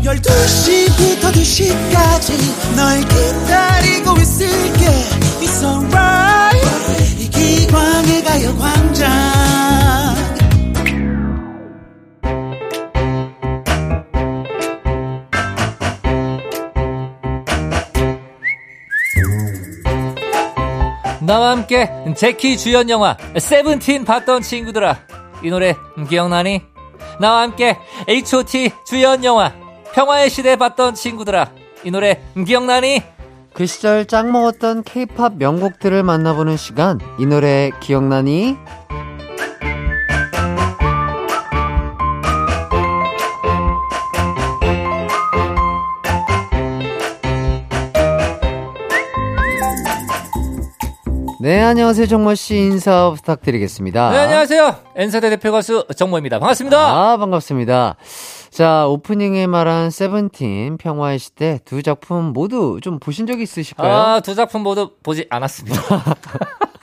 [0.04, 4.86] 12시부터 2시까지 널 기다리고 있을게
[5.42, 9.12] It's alright 이 기광의 가요광장
[21.28, 24.98] 나와 함께 제키 주연 영화 세븐틴 봤던 친구들아
[25.44, 25.76] 이 노래
[26.10, 26.62] 기억나니?
[27.20, 29.52] 나와 함께 H.O.T 주연 영화
[29.94, 31.52] 평화의 시대 봤던 친구들아
[31.84, 33.04] 이 노래 기억나니?
[33.54, 36.98] 그 시절 짱 먹었던 케이팝 명곡들을 만나보는 시간.
[37.20, 38.56] 이 노래 기억나니?
[51.48, 52.08] 네, 안녕하세요.
[52.08, 54.10] 정모씨 인사 부탁드리겠습니다.
[54.10, 54.76] 네, 안녕하세요.
[54.98, 56.40] N세대 대표 가수 정모입니다.
[56.40, 56.78] 반갑습니다.
[56.78, 57.96] 아, 반갑습니다.
[58.50, 63.96] 자, 오프닝에 말한 세븐틴, 평화의 시대 두 작품 모두 좀 보신 적 있으실까요?
[63.96, 65.80] 아, 두 작품 모두 보지 않았습니다.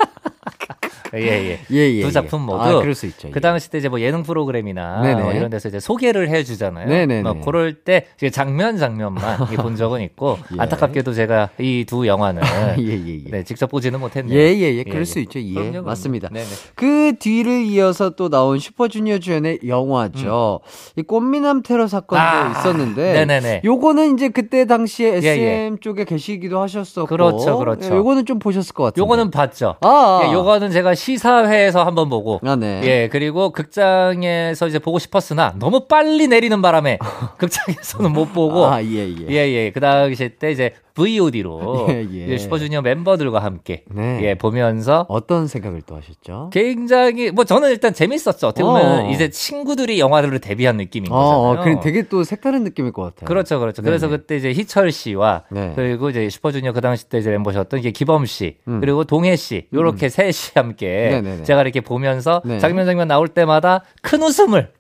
[1.21, 1.61] 예, 예.
[1.71, 2.11] 예, 예, 두 예.
[2.11, 2.61] 작품 모두.
[2.63, 3.31] 아, 그럴 수 있죠.
[3.31, 3.41] 그 예.
[3.41, 5.23] 당시 때 이제 뭐 예능 프로그램이나 네네.
[5.23, 6.89] 뭐 이런 데서 이제 소개를 해 주잖아요.
[6.89, 7.23] 네네네.
[7.23, 10.61] 뭐 그럴 때 이제 장면 장면만 본 적은 있고 예.
[10.61, 12.43] 안타깝게도 제가 이 두 영화는
[12.81, 13.31] 예, 예, 예.
[13.31, 14.37] 네, 직접 보지는 못했네요.
[14.39, 14.85] 예, 예, 예.
[14.85, 15.23] 그럴 예, 수 예.
[15.23, 15.39] 있죠.
[15.39, 15.53] 예.
[15.53, 15.87] 그럼요, 그럼요.
[15.87, 16.29] 맞습니다.
[16.29, 16.47] 네네.
[16.75, 20.61] 그 뒤를 이어서 또 나온 슈퍼주니어 주연의 영화죠.
[20.97, 22.27] 이 꽃미남 테러 사건도 음.
[22.27, 23.13] 아, 있었는데.
[23.13, 23.63] 네네네.
[23.65, 27.07] 요거는 이제 그때 당시에 예, SM 쪽에 계시기도 하셨었고.
[27.07, 27.93] 그렇죠, 그렇죠.
[27.93, 29.03] 예, 요거는 좀 보셨을 것 같아요.
[29.03, 29.77] 요거는 봤죠.
[29.81, 30.27] 아, 아.
[30.29, 32.81] 예, 요거는 제가 시사회에서 한번 보고 아, 네.
[32.85, 36.99] 예, 그리고 극장에서 이제 보고 싶었으나 너무 빨리 내리는 바람에
[37.37, 39.27] 극장에서는 못 보고 아, 예, 예.
[39.29, 39.71] 예, 예.
[39.71, 42.39] 그 당시 때 이제 VOD로 예, 예.
[42.39, 44.21] 슈퍼주니어 멤버들과 함께 네.
[44.23, 46.51] 예, 보면서 어떤 생각을 또 하셨죠?
[46.53, 48.47] 굉장히 뭐 저는 일단 재밌었죠.
[48.47, 49.11] 어떻게 보면 어.
[49.11, 51.61] 이제 친구들이 영화를 데뷔한 느낌인 어, 거잖아요.
[51.61, 53.27] 어, 그 되게 또 색다른 느낌일 것 같아요.
[53.27, 53.83] 그렇죠, 그렇죠.
[53.83, 54.19] 그래서 네네.
[54.19, 55.73] 그때 이제 희철 씨와 네.
[55.75, 58.81] 그리고 이제 슈퍼주니어 그 당시 때 이제 멤버셨던 이게 기범 씨 음.
[58.81, 61.43] 그리고 동해 씨 요렇게 셋이 함께 네네네.
[61.43, 62.61] 제가 이렇게 보면서 네.
[62.61, 64.71] 장면 장면 나올 때마다 큰 웃음을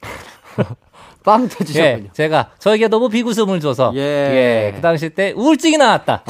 [1.24, 2.04] 빵 터지셨군요.
[2.06, 4.00] 예, 제가 저에게 너무 비웃음을 줘서 예.
[4.00, 6.22] 예, 그 당시 때 우울증이 나왔다.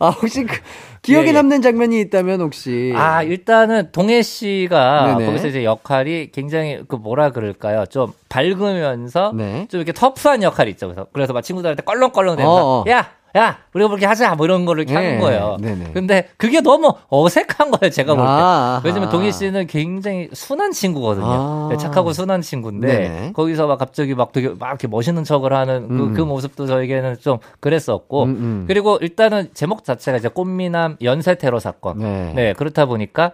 [0.00, 0.58] 아, 혹시 그
[1.02, 1.32] 기억에 예, 예.
[1.32, 2.92] 남는 장면이 있다면 혹시.
[2.96, 5.26] 아, 일단은 동해 씨가 네네.
[5.26, 7.86] 거기서 이제 역할이 굉장히 그 뭐라 그럴까요?
[7.86, 9.66] 좀 밝으면서 네.
[9.70, 10.88] 좀 이렇게 터프한 역할이 있죠.
[10.88, 12.90] 그래서 그래서 막 친구들한테 껄렁껄렁 대면서 어, 어.
[12.90, 14.34] 야, 야, 우리가 그렇게 하자.
[14.34, 15.06] 뭐 이런 거를 이렇게 네.
[15.06, 15.56] 하는 거예요.
[15.60, 15.90] 네 네.
[15.92, 17.90] 근데 그게 너무 어색한 거예요.
[17.90, 18.28] 제가 볼 때.
[18.30, 19.12] 아, 왜냐면 아하.
[19.12, 21.26] 동희 씨는 굉장히 순한 친구거든요.
[21.26, 21.68] 아.
[21.70, 23.32] 네, 착하고 순한 친구인데 네네.
[23.34, 26.14] 거기서 막 갑자기 막 되게 막 이렇게 멋있는 척을 하는 그, 음.
[26.14, 28.64] 그 모습도 저에게는 좀 그랬었고 음, 음.
[28.66, 31.98] 그리고 일단은 제목 자체가 이제 꽃미남 연쇄 테러 사건.
[31.98, 32.32] 네.
[32.34, 33.32] 네, 그렇다 보니까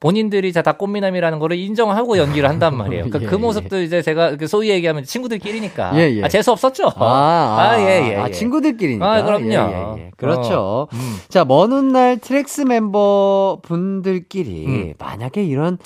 [0.00, 3.04] 본인들이 다 꽃미남이라는 거를 인정하고 연기를 한단 말이에요.
[3.04, 5.92] 그러니까 예, 그 모습도 이제 제가 이렇게 소위 얘기하면 친구들끼리니까.
[5.96, 6.24] 예, 예.
[6.24, 6.92] 아, 재수 없었죠.
[6.96, 8.16] 아, 아, 예, 예.
[8.16, 8.30] 아, 예.
[8.30, 9.12] 친구들끼리니까.
[9.12, 9.50] 아, 그럼요.
[9.50, 10.10] 예, 예, 예.
[10.16, 10.60] 그렇죠.
[10.60, 11.16] 어, 음.
[11.28, 14.94] 자, 먼 훗날 트랙스 멤버 분들끼리 음.
[14.98, 15.78] 만약에 이런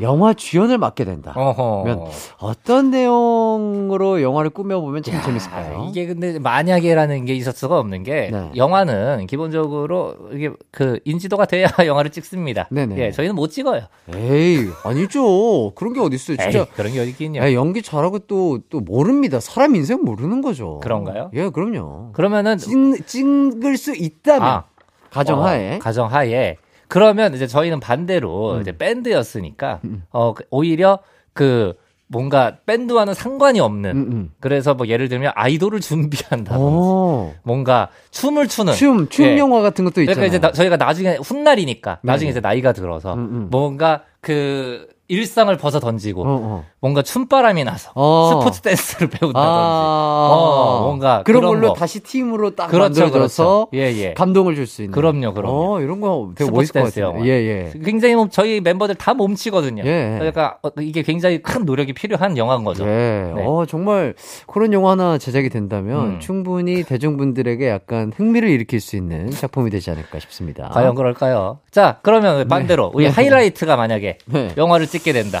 [0.00, 1.32] 영화 주연을 맡게 된다.
[1.36, 1.82] 어허.
[1.84, 2.06] 그러면
[2.38, 5.82] 어떤 내용으로 영화를 꾸며보면 제일 재밌을까요?
[5.82, 8.50] 아, 이게 근데 만약에라는 게 있을 수가 없는 게 네.
[8.56, 12.66] 영화는 기본적으로 이게 그 인지도가 돼야 영화를 찍습니다.
[12.70, 12.98] 네네.
[12.98, 13.82] 예, 저희는 못 찍어요.
[14.14, 15.72] 에이, 아니죠.
[15.74, 16.36] 그런 게 어딨어요.
[16.38, 16.58] 진짜.
[16.60, 17.40] 에이, 그런 게 어디 있겠냐.
[17.42, 19.38] 야, 연기 잘하고 또, 또 모릅니다.
[19.40, 20.80] 사람 인생 모르는 거죠.
[20.82, 21.30] 그런가요?
[21.34, 22.10] 예, 그럼요.
[22.12, 24.42] 그러면은 찍, 찍을 수 있다면.
[24.48, 24.64] 아,
[25.10, 25.76] 가정하에.
[25.76, 26.56] 어, 가정하에.
[26.88, 27.80] 그러면 이제 저희는 음.
[27.80, 30.98] 반대로 이제 밴드였으니까 어 그- 오히려
[31.32, 31.74] 그
[32.06, 34.30] 뭔가 밴드와는 상관이 없는 음, 음.
[34.38, 37.32] 그래서 뭐 예를 들면 아이돌을 준비한다든지 오.
[37.42, 39.38] 뭔가 춤을 추는 춤, 춤 예.
[39.38, 40.14] 영화 같은 것도 있잖아요.
[40.14, 42.12] 그러니까 이제 나- 저희가 나중에 훗날이니까 네.
[42.12, 43.48] 나중에 이제 나이가 들어서 음, 음.
[43.50, 46.64] 뭔가 그 일상을 벗어 던지고 어, 어.
[46.84, 48.28] 뭔가 춤바람이 나서 어.
[48.30, 51.72] 스포츠 댄스를 배운다든지 아, 어, 뭔가 그런 그런 걸로 거.
[51.72, 53.82] 다시 팀으로 딱 그렇죠, 만들어져서 그렇죠.
[53.88, 54.12] 예, 예.
[54.12, 54.92] 감동을 줄 수 있는.
[54.92, 55.76] 그럼요, 그럼요.
[55.76, 57.14] 어, 이런 거 되게 멋있을 것 댄스 같아요.
[57.14, 57.26] 영화.
[57.26, 57.72] 예, 예.
[57.82, 59.82] 굉장히 뭐 저희 멤버들 다 몸치거든요.
[59.82, 60.16] 예.
[60.18, 62.84] 그러니까 어, 이게 굉장히 큰 노력이 필요한 영화인 거죠.
[62.84, 63.32] 예.
[63.34, 63.42] 네.
[63.46, 64.12] 어, 정말
[64.46, 66.20] 그런 영화 하나 제작이 된다면 음.
[66.20, 70.68] 충분히 대중분들에게 약간 흥미를 일으킬 수 있는 작품이 되지 않을까 싶습니다.
[70.68, 71.60] 과연 그럴까요?
[71.70, 73.10] 자, 그러면 반대로 우리 네.
[73.10, 74.52] 하이라이트가 만약에 네.
[74.58, 75.40] 영화를 찍게 된다.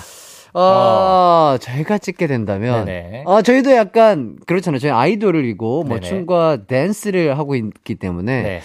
[0.60, 2.84] 아, 저희가 찍게 된다면 어.
[2.84, 3.24] 네네.
[3.26, 4.78] 아, 저희도 약간 그렇잖아요.
[4.78, 6.00] 저희 아이돌이고 뭐 네네.
[6.08, 8.60] 춤과 댄스를 하고 있기 때문에 네.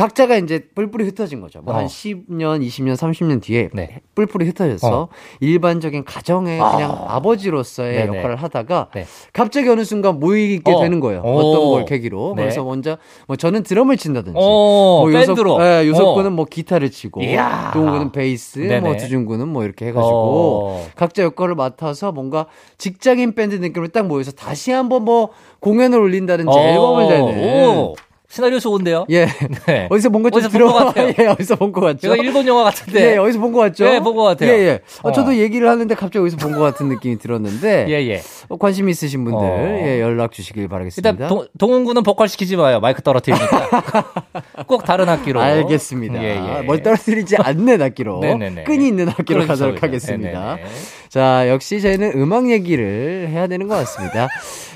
[0.00, 1.60] 각자가 이제 뿔뿔이 흩어진 거죠.
[1.60, 1.76] 뭐 어.
[1.76, 4.00] 한 10년, 20년, 30년 뒤에 네.
[4.14, 5.08] 뿔뿔이 흩어져서 어.
[5.40, 6.70] 일반적인 가정의 아.
[6.70, 8.18] 그냥 아버지로서의 네네.
[8.18, 9.04] 역할을 하다가 네.
[9.34, 10.80] 갑자기 어느 순간 모이게 어.
[10.80, 11.20] 되는 거예요.
[11.20, 11.38] 오.
[11.38, 12.32] 어떤 걸 계기로.
[12.34, 12.44] 네.
[12.44, 15.58] 그래서 먼저 뭐 저는 드럼을 친다든지 어, 뭐 요석, 밴드로.
[15.62, 16.30] 예, 요석군은 어.
[16.30, 17.70] 뭐 기타를 치고 이야.
[17.74, 18.80] 동욱군은 베이스, 네네.
[18.80, 20.86] 뭐 두준군은 뭐 이렇게 해가지고 어.
[20.96, 22.46] 각자 역할을 맡아서 뭔가
[22.78, 25.28] 직장인 밴드 느낌으로 딱 모여서 다시 한번 뭐
[25.60, 27.94] 공연을 올린다든지 앨범을 내는 오,
[28.30, 29.06] 시나리오 좋은데요?
[29.10, 29.26] 예
[29.66, 29.88] 네.
[29.90, 31.14] 어디서 뭔가 좀 어디서 본것 들어 같아요.
[31.18, 33.12] 예 어디서 본 것 같죠 제가 일본 영화 같은데.
[33.14, 34.52] 예 어디서 본 것 같죠 네, 본것 같아요.
[34.52, 34.80] 예 예.
[35.02, 35.12] 어, 어.
[35.12, 38.22] 저도 얘기를 하는데 갑자기 어디서 본 것 같은 느낌이 들었는데 예, 예.
[38.48, 39.80] 어, 관심 있으신 분들 어.
[39.84, 41.10] 예, 연락 주시길 바라겠습니다.
[41.10, 42.78] 일단 동, 동훈군은 보컬 시키지 마요.
[42.78, 44.22] 마이크 떨어뜨리니까.
[44.68, 45.40] 꼭 다른 악기로.
[45.40, 46.22] 알겠습니다.
[46.22, 46.62] 예, 예.
[46.62, 48.62] 뭘 떨어뜨리지 않는 악기로 네네네.
[48.62, 49.82] 끈이 있는 악기로 그렇죠, 가도록.
[49.82, 50.54] 하겠습니다.
[50.54, 50.68] 네네네.
[51.08, 54.28] 자, 역시 저희는 음악 얘기를 해야 되는 것 같습니다.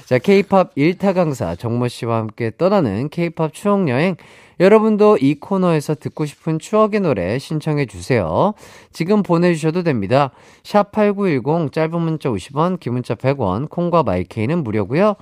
[0.07, 4.17] 자, K-팝 1타 강사 정모 씨와 함께 떠나는 K-팝 추억 여행.
[4.61, 8.55] 여러분도 이 코너에서 듣고 싶은 추억의 노래 신청해 주세요.
[8.93, 10.31] 지금 보내주셔도 됩니다.
[10.62, 15.17] 샵 8910 짧은 문자 50원, 긴 문자 100원, 콩과 마이케이는 무료고요.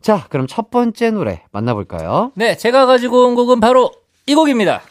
[0.00, 2.32] 자, 그럼 첫 번째 노래 만나볼까요?
[2.34, 3.90] 네, 제가 가지고 온 곡은 바로
[4.26, 4.82] 이 곡입니다.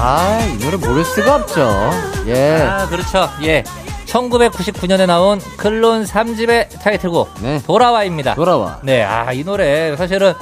[0.00, 1.68] 아, 이 노래 모를 수가 없죠.
[2.26, 2.62] 예.
[2.62, 3.28] 아, 그렇죠.
[3.42, 3.62] 예.
[4.08, 7.28] 1999년에 나온 클론 3집의 타이틀곡.
[7.42, 7.60] 네.
[7.64, 8.34] 돌아와입니다.
[8.34, 8.80] 돌아와.
[8.82, 10.32] 네, 아, 이 노래 사실은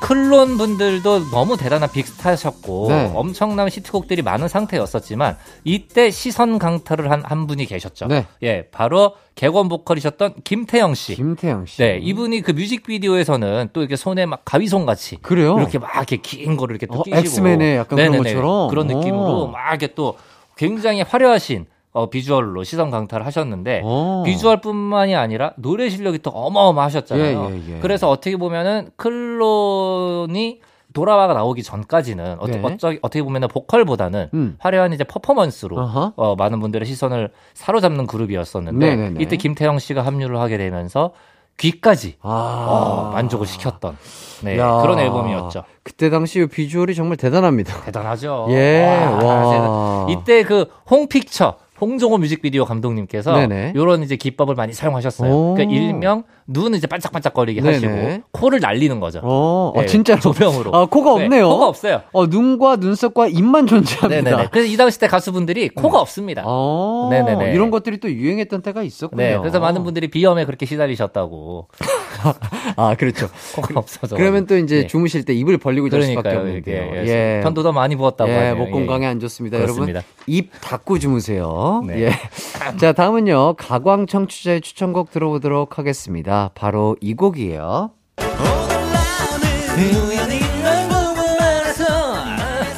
[0.00, 3.12] 클론 분들도 너무 대단한 빅스타셨고 네.
[3.14, 8.06] 엄청난 히트곡들이 많은 상태였었지만 이때 시선 강타를 한한 분이 계셨죠.
[8.06, 8.26] 네.
[8.42, 11.14] 예, 바로 객원 보컬이셨던 김태영 씨.
[11.16, 11.78] 김태영 씨.
[11.82, 15.56] 네, 이분이 그 뮤직비디오에서는 또 이렇게 손에 막 가위손 같이 그래요?
[15.58, 18.34] 이렇게 막 이렇게 긴 거를 이렇게 또 어, 끼시고 엑스맨의 약간 그런 네네네.
[18.34, 18.68] 것처럼?
[18.68, 19.46] 그런 느낌으로 오.
[19.48, 20.16] 막 이렇게 또
[20.56, 24.22] 굉장히 화려하신 어, 비주얼로 시선 강타를 하셨는데 오.
[24.22, 27.48] 비주얼뿐만이 아니라 노래 실력이 또 어마어마하셨잖아요.
[27.50, 27.78] 예, 예, 예.
[27.80, 30.60] 그래서 어떻게 보면은 클론이
[30.92, 32.60] 돌아와가 나오기 전까지는 어, 네.
[32.62, 34.56] 어쩌, 어떻게 보면은 보컬보다는 음.
[34.58, 36.12] 화려한 이제 퍼포먼스로 어허.
[36.16, 39.22] 어, 많은 분들의 시선을 사로잡는 그룹이었었는데 네네네.
[39.22, 41.12] 이때 김태형 씨가 합류를 하게 되면서
[41.56, 42.66] 귀까지 아.
[42.68, 43.96] 어, 만족을 시켰던
[44.42, 44.80] 네, 야.
[44.82, 45.64] 그런 앨범이었죠.
[45.82, 47.84] 그때 당시 이 비주얼이 정말 대단합니다.
[47.84, 48.48] 대단하죠.
[48.50, 50.06] 예, 와, 와.
[50.10, 53.72] 이때 그 홍픽처 홍종호 뮤직비디오 감독님께서 네네.
[53.74, 55.30] 이런 이제 기법을 많이 사용하셨어요.
[55.30, 55.54] 오.
[55.54, 57.74] 그러니까 일명 눈을 이제 반짝반짝거리게 네네.
[57.74, 59.20] 하시고 코를 날리는 거죠.
[59.22, 60.20] 어, 아, 네, 진짜로.
[60.20, 60.74] 조명으로.
[60.74, 61.48] 아, 코가 네, 없네요.
[61.48, 62.02] 코가 없어요.
[62.12, 64.30] 어, 눈과 눈썹과 입만 존재합니다.
[64.30, 64.48] 네네네.
[64.52, 66.42] 그래서 이 당시 때 가수분들이 코가 없습니다.
[66.44, 67.52] 어, 네네네.
[67.52, 69.22] 이런 것들이 또 유행했던 때가 있었군요.
[69.22, 71.68] 네, 그래서 많은 분들이 비염에 그렇게 시달리셨다고
[72.76, 73.28] 아, 그렇죠.
[73.54, 74.16] 코가 없어서.
[74.16, 74.86] 그러면 또 이제 네.
[74.86, 76.36] 주무실 때 입을 벌리고 잘 수밖에.
[76.36, 77.06] 없는데요.
[77.06, 77.40] 예.
[77.42, 78.52] 편도 더 많이 부었다고 예.
[78.52, 79.10] 목 건강에 예.
[79.10, 79.58] 안 좋습니다.
[79.58, 79.98] 그렇습니다.
[79.98, 81.82] 여러분 입 닫고 주무세요.
[81.86, 82.02] 네.
[82.06, 82.10] 예.
[82.78, 83.54] 자, 다음은요.
[83.54, 86.35] 가광 청취자의 추천곡 들어보도록 하겠습니다.
[86.54, 87.90] 바로 이 곡이에요.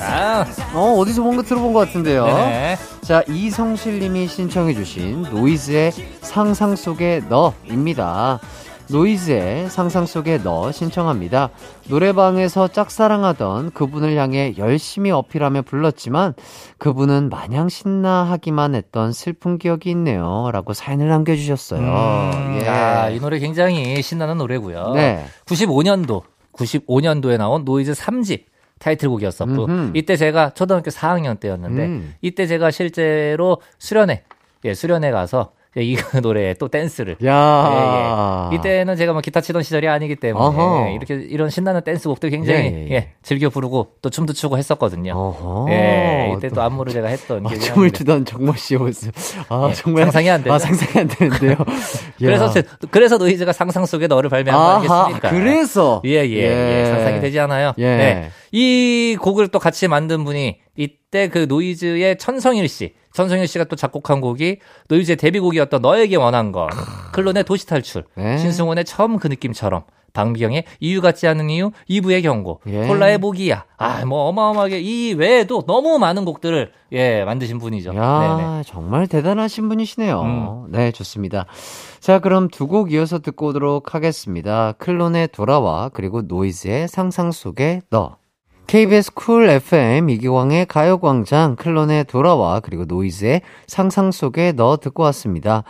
[0.00, 0.44] 아,
[0.74, 2.24] 어, 어디서 뭔가 들어본 것 같은데요.
[2.26, 2.76] 네네.
[3.02, 8.40] 자, 이성실 님이 신청해주신 노이즈의 상상 속의 너입니다.
[8.90, 11.50] 노이즈의 상상 속의 너 신청합니다.
[11.88, 16.34] 노래방에서 짝사랑하던 그분을 향해 열심히 어필하며 불렀지만
[16.78, 20.50] 그분은 마냥 신나하기만 했던 슬픈 기억이 있네요.
[20.52, 21.80] 라고 사연을 남겨주셨어요.
[21.80, 22.68] 음, 예.
[22.68, 24.92] 아, 이 노래 굉장히 신나는 노래고요.
[24.94, 25.24] 네.
[25.46, 26.22] 95년도,
[26.52, 28.44] 95년도에 나온 노이즈 3집
[28.78, 29.90] 타이틀곡이었었고, 음흠.
[29.94, 32.14] 이때 제가 초등학교 4학년 때였는데, 음.
[32.22, 34.22] 이때 제가 실제로 수련회,
[34.64, 38.56] 예, 수련회 가서 이 노래에 또 댄스를 야 예, 예.
[38.56, 40.90] 이때는 제가 뭐 기타 치던 시절이 아니기 때문에 어허.
[40.90, 43.08] 이렇게 이런 신나는 댄스곡들 굉장히 예, 예, 예, 예.
[43.22, 45.12] 즐겨 부르고 또 춤도 추고 했었거든요.
[45.14, 45.66] 어허.
[45.70, 47.90] 예, 이때 또, 또- 안무를 제가 했던 아, 춤을.
[47.92, 49.12] 추던 정모 씨의 모습.
[49.48, 50.04] 아, 예, 정말.
[50.04, 50.54] 상상이 안 되죠?
[50.54, 51.56] 아, 상상이 안 되는데요.
[52.18, 52.52] 그래서
[52.90, 55.30] 그래서 노이즈가 상상 속에 너를 발매한 거 아하, 아니겠습니까?
[55.30, 56.02] 그래서.
[56.04, 56.86] 예, 예, 예.
[56.86, 57.72] 상상이 되지 않아요?
[57.78, 57.84] 예.
[57.96, 58.30] 네.
[58.52, 62.94] 이 곡을 또 같이 만든 분이 이때 그 노이즈의 천성일 씨.
[63.18, 66.68] 천성일 씨가 또 작곡한 곡이 노이즈의 데뷔곡이었던 너에게 원한 건.
[67.12, 68.04] 클론의 도시 탈출.
[68.14, 68.38] 네.
[68.38, 69.82] 신승훈의 처음 그 느낌처럼.
[70.12, 72.86] 박미경의 이유 같지 않은 이유, 이브의 경고, 예.
[72.86, 73.64] 콜라의 모기야.
[73.76, 77.94] 아, 뭐 어마어마하게 이 외에도 너무 많은 곡들을 예, 만드신 분이죠.
[77.94, 78.62] 야, 네네.
[78.64, 80.20] 정말 대단하신 분이시네요.
[80.22, 80.64] 음.
[80.70, 81.46] 네, 좋습니다.
[82.00, 84.72] 자, 그럼 두 곡 이어서 듣고 오도록 하겠습니다.
[84.78, 88.16] 클론의 돌아와, 그리고 노이즈의 상상 속의 너.
[88.68, 95.64] KBS 쿨 FM 이기광의 가요광장 클론의 돌아와 그리고 노이즈의 상상 속에 너 듣고 왔습니다.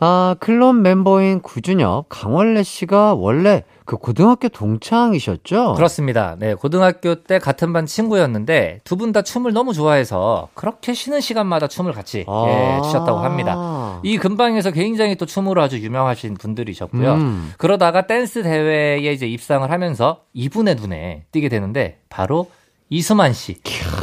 [0.00, 5.74] 아, 클론 멤버인 구준엽, 강원래 씨가 원래 그 고등학교 동창이셨죠?
[5.74, 6.36] 그렇습니다.
[6.38, 11.68] 네, 고등학교 때 같은 반 친구였는데 두 분 다 춤을 너무 좋아해서 그렇게 쉬는 시간마다
[11.68, 12.44] 춤을 같이 아.
[12.48, 14.00] 예, 추셨다고 합니다.
[14.02, 17.12] 이 근방에서 굉장히 또 춤으로 아주 유명하신 분들이셨고요.
[17.14, 17.52] 음.
[17.58, 22.50] 그러다가 댄스 대회에 이제 입상을 하면서 이분의 눈에 띄게 되는데 바로
[22.88, 23.56] 이수만 씨.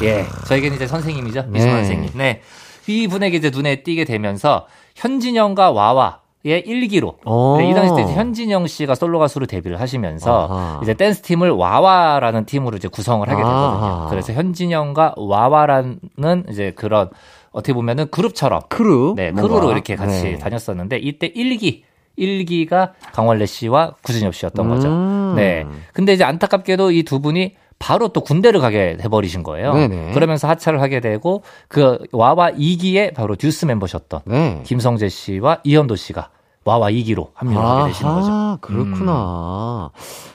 [0.03, 1.39] 예, 저에게는 이제 선생님이죠.
[1.39, 1.61] 이수만 네.
[1.61, 2.09] 선생님.
[2.15, 2.41] 네.
[2.87, 7.57] 이분에게 이제 눈에 띄게 되면서 현진영과 와와 의 일기로 오.
[7.57, 10.79] 네, 이 당시 때 현진영 씨가 솔로 가수로 데뷔를 하시면서 아하.
[10.81, 13.59] 이제 댄스 팀을 와와라는 팀으로 이제 구성을 하게 되거든요.
[13.59, 14.07] 아하.
[14.09, 15.99] 그래서 현진영과 와와라는
[16.49, 17.09] 이제 그런
[17.51, 19.13] 어떻게 보면은 그룹처럼 크루.
[19.15, 19.53] 네, 뭔가.
[19.53, 20.37] crew로 이렇게 같이 네.
[20.39, 21.83] 다녔었는데 이때 일기
[22.15, 24.87] 일기가 강원래 씨와 구준엽 씨였던 거죠.
[24.87, 25.33] 음.
[25.35, 25.65] 네.
[25.93, 29.73] 근데 이제 안타깝게도 이 두 분이 바로 또 군대를 가게 해버리신 거예요.
[29.73, 30.11] 네네.
[30.13, 34.61] 그러면서 하차를 하게 되고 그 와와 2기에 바로 듀스 멤버셨던 네.
[34.65, 36.29] 김성재 씨와 이현도 씨가
[36.63, 38.27] 와와 2기로 합류하게 되시는 거죠.
[38.27, 38.31] 음.
[38.33, 39.89] 아, 그렇구나.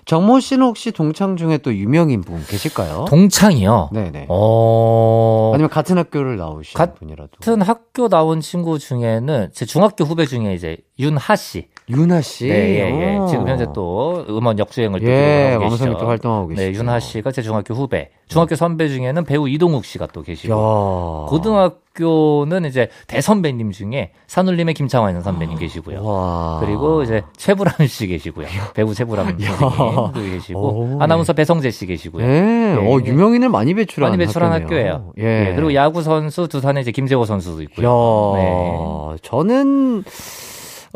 [0.06, 3.04] 정모 씨는 혹시 동창 중에 또 유명인 분 계실까요?
[3.08, 3.90] 동창이요.
[3.92, 4.26] 네네.
[4.28, 5.52] 어.
[5.54, 7.30] 아니면 같은 학교를 나오신 같- 분이라도.
[7.38, 11.68] 같은 학교 나온 친구 중에는 제 중학교 후배 중에 이제 윤하 씨.
[11.88, 12.48] 윤하 씨.
[12.48, 13.16] 네, 예, 예.
[13.16, 13.26] 오.
[13.26, 15.98] 지금 현재 또 음원 역주행을 또 예, 하고 왕성히 계시죠.
[15.98, 16.72] 또 활동하고 계시죠.
[16.72, 18.10] 네, 윤하 씨가 제 중학교 후배.
[18.26, 20.52] 중학교 선배 중에는 배우 이동욱 씨가 또 계시고.
[20.52, 21.28] 야.
[21.28, 26.04] 고등학교는 이제 대선배님 중에 산울림의 김창완 선배님 계시고요.
[26.04, 26.58] 와.
[26.60, 28.48] 그리고 이제 최불암 씨 계시고요.
[28.74, 32.26] 배우 최불암 선생님도 계시고 오, 아나운서 배성재 씨 계시고요.
[32.26, 32.74] 네.
[32.74, 33.06] 어, 네.
[33.06, 34.52] 유명인을 많이 배출한 많이 배출한.
[34.52, 35.12] 학교예요.
[35.18, 35.22] 예.
[35.22, 38.32] 네, 그리고 야구 선수 두산에 이제 김재호 선수도 야, 있고요.
[38.36, 39.18] 네.
[39.22, 40.02] 저는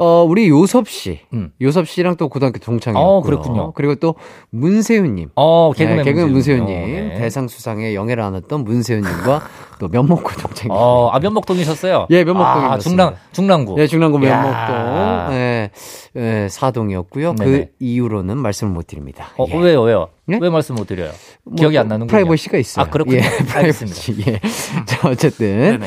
[0.01, 1.53] 어 우리 요섭 씨, 음.
[1.61, 3.07] 요섭 씨랑 또 고등학교 동창이었고요.
[3.07, 3.73] 어, 그렇군요.
[3.73, 4.15] 그리고 또
[4.49, 7.09] 문세윤 님, 어, 개그맨, 네, 개그맨 문세윤님, 문세윤님.
[7.11, 7.19] 네.
[7.19, 9.43] 대상 수상에 영예를 안았던 문세윤 님과
[9.79, 10.71] 또 면목고 동창이.
[10.73, 12.07] 어, 아 면목동이셨어요?
[12.09, 12.73] 예, 면목동이었습니다.
[12.73, 13.75] 아, 중랑 중랑구.
[13.77, 14.43] 네, 중랑구 야.
[14.43, 15.71] 면목동, 네,
[16.15, 17.35] 네, 사동이었고요.
[17.35, 17.51] 네네.
[17.51, 19.29] 그 이유로는 말씀을 못 드립니다.
[19.37, 19.55] 어, 예.
[19.59, 20.09] 왜요, 왜요?
[20.25, 20.39] 네?
[20.41, 21.11] 왜 말씀 못 드려요?
[21.45, 22.09] 뭐 기억이 또안 나는군요.
[22.09, 22.87] 프라이버시가 있어요.
[22.87, 23.19] 아, 그렇군요.
[23.19, 23.21] 예.
[23.21, 24.17] 프라이버시.
[24.27, 24.41] 예.
[24.87, 25.59] 자, 어쨌든.
[25.59, 25.87] 네네.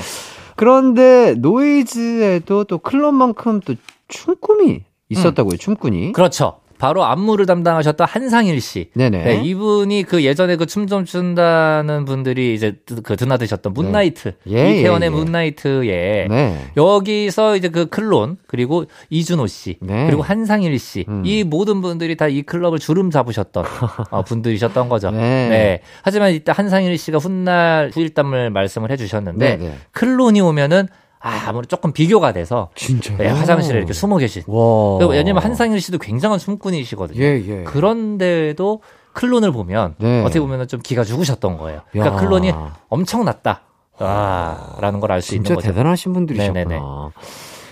[0.56, 3.76] 그런데 노이즈에도 또 클론만큼 또
[4.14, 6.12] 춤꾼이 있었다고요, 춤꾼이.
[6.14, 6.60] 그렇죠.
[6.80, 8.90] 바로 안무를 담당하셨던 한상일 씨.
[8.94, 9.24] 네네.
[9.24, 14.34] 네, 이분이 그 예전에 그 춤 좀 춘다는 분들이 이제 드- 그 드나드셨던 문나이트.
[14.50, 15.16] 예, 이태원의 예, 예.
[15.16, 16.68] 문나이트에 네.
[16.76, 20.08] 여기서 이제 그 클론 그리고 이준호 씨 네.
[20.08, 21.22] 그리고 한상일 씨 음.
[21.26, 23.64] 이 모든 분들이 다 이 클럽을 주름 잡으셨던
[24.12, 25.12] 어, 분들이셨던 거죠.
[25.12, 25.80] 네.
[26.02, 29.76] 하지만 이때 한상일 씨가 훗날 후일담을 말씀을 해주셨는데 네, 네.
[29.92, 30.88] 클론이 오면은
[31.24, 33.18] 아, 아무래도 조금 비교가 돼서 진짜요?
[33.18, 34.44] 네, 화장실에 이렇게 숨어 계신.
[34.46, 34.98] 와.
[35.08, 37.24] 왜냐면 한상일 씨도 굉장한 춤꾼이시거든요.
[37.24, 37.64] 예, 예.
[37.64, 38.82] 그런데도
[39.14, 40.22] 클론을 보면 네.
[40.22, 41.82] 어떻게 보면 좀 기가 죽으셨던 거예요.
[41.92, 42.20] 그러니까 야.
[42.20, 42.52] 클론이
[42.90, 43.62] 엄청났다.
[44.00, 45.68] 아, 라는 걸 알 수 있는 진짜 거죠.
[45.70, 46.64] 대단하신 분들이셨구나.
[46.66, 46.82] 네네네.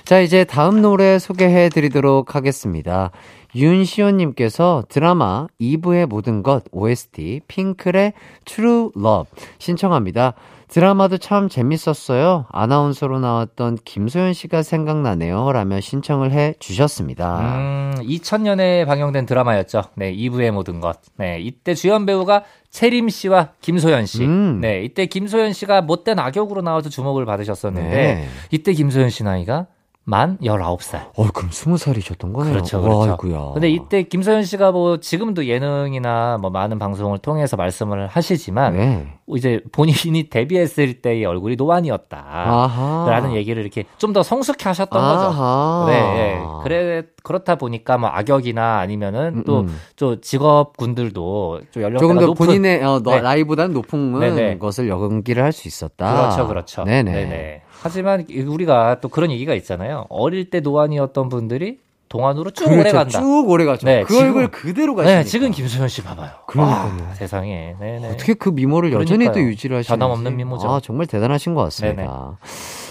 [0.05, 3.11] 자, 이제 다음 노래 소개해 드리도록 하겠습니다.
[3.55, 8.13] 윤시온님께서 드라마 2부의 모든 것 OST 핑클의
[8.45, 9.25] True Love
[9.59, 10.33] 신청합니다.
[10.71, 12.45] 드라마도 참 재밌었어요.
[12.49, 15.51] 아나운서로 나왔던 김소연 씨가 생각나네요.
[15.51, 17.57] 라며 신청을 해 주셨습니다.
[17.57, 19.83] 음, 2000년에 방영된 드라마였죠.
[19.95, 20.97] 네, 2부의 모든 것.
[21.17, 24.23] 네, 이때 주연 배우가 채림 씨와 김소연 씨.
[24.23, 24.61] 음.
[24.61, 28.27] 네, 이때 김소연 씨가 못된 악역으로 나와서 주목을 받으셨었는데, 네.
[28.51, 29.67] 이때 김소연 씨 나이가
[30.03, 31.09] 만 19살.
[31.15, 32.53] 어, 그럼 스무 살이셨던 거네요.
[32.53, 33.03] 그렇죠, 그렇죠.
[33.11, 33.51] 아이고야.
[33.53, 39.07] 근데 이때 김소연 씨가 뭐 지금도 예능이나 뭐 많은 방송을 통해서 말씀을 하시지만 네.
[39.35, 42.17] 이제 본인이 데뷔했을 때의 얼굴이 노안이었다.
[42.17, 43.05] 아하.
[43.09, 45.27] 라는 얘기를 이렇게 좀 더 성숙해 하셨던 거죠.
[45.27, 45.85] 아하.
[45.87, 46.39] 네, 예.
[46.63, 49.77] 그래 그렇다 보니까 뭐 악역이나 아니면은 음, 또 음.
[49.95, 53.21] 저 직업군들도 좀 연령대가 조금 더 높은 본인의 어, 너- 네.
[53.21, 54.57] 나이보다는 높은 네네.
[54.57, 56.11] 것을 연기를 할 수 있었다.
[56.13, 56.83] 그렇죠, 그렇죠.
[56.85, 57.11] 네네.
[57.11, 57.61] 네네.
[57.81, 60.05] 하지만 우리가 또 그런 얘기가 있잖아요.
[60.09, 61.79] 어릴 때 노안이었던 분들이
[62.09, 62.95] 동안으로 쭉 오래 그렇죠.
[62.97, 63.19] 간다.
[63.21, 63.85] 쭉 오래 가죠.
[63.85, 65.19] 네, 그 지금- 얼굴 그대로 가시니까.
[65.19, 66.29] 네, 지금 김소연 씨 봐봐요.
[66.45, 67.03] 그러니까요.
[67.07, 67.75] 와, 세상에.
[67.79, 68.09] 네네.
[68.09, 69.45] 어떻게 그 미모를 여전히 또 그러니까요.
[69.51, 69.97] 유지를 하시는지.
[69.97, 70.69] 변함 없는 미모죠.
[70.69, 72.37] 아, 정말 대단하신 것 같습니다.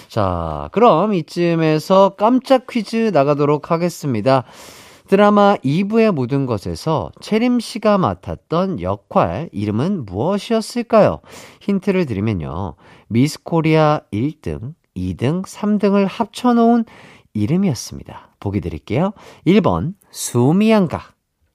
[0.09, 4.45] 자, 그럼 이쯤에서 깜짝 퀴즈 나가도록 하겠습니다.
[5.07, 11.19] 드라마 2부의 모든 것에서 채림 씨가 맡았던 역할 이름은 무엇이었을까요?
[11.61, 12.75] 힌트를 드리면요.
[13.09, 16.85] 미스 코리아 1등, 2등, 3등을 합쳐놓은
[17.35, 18.29] 이름이었습니다.
[18.41, 19.13] 보기 드릴게요.
[19.47, 21.03] 1번 수미양가,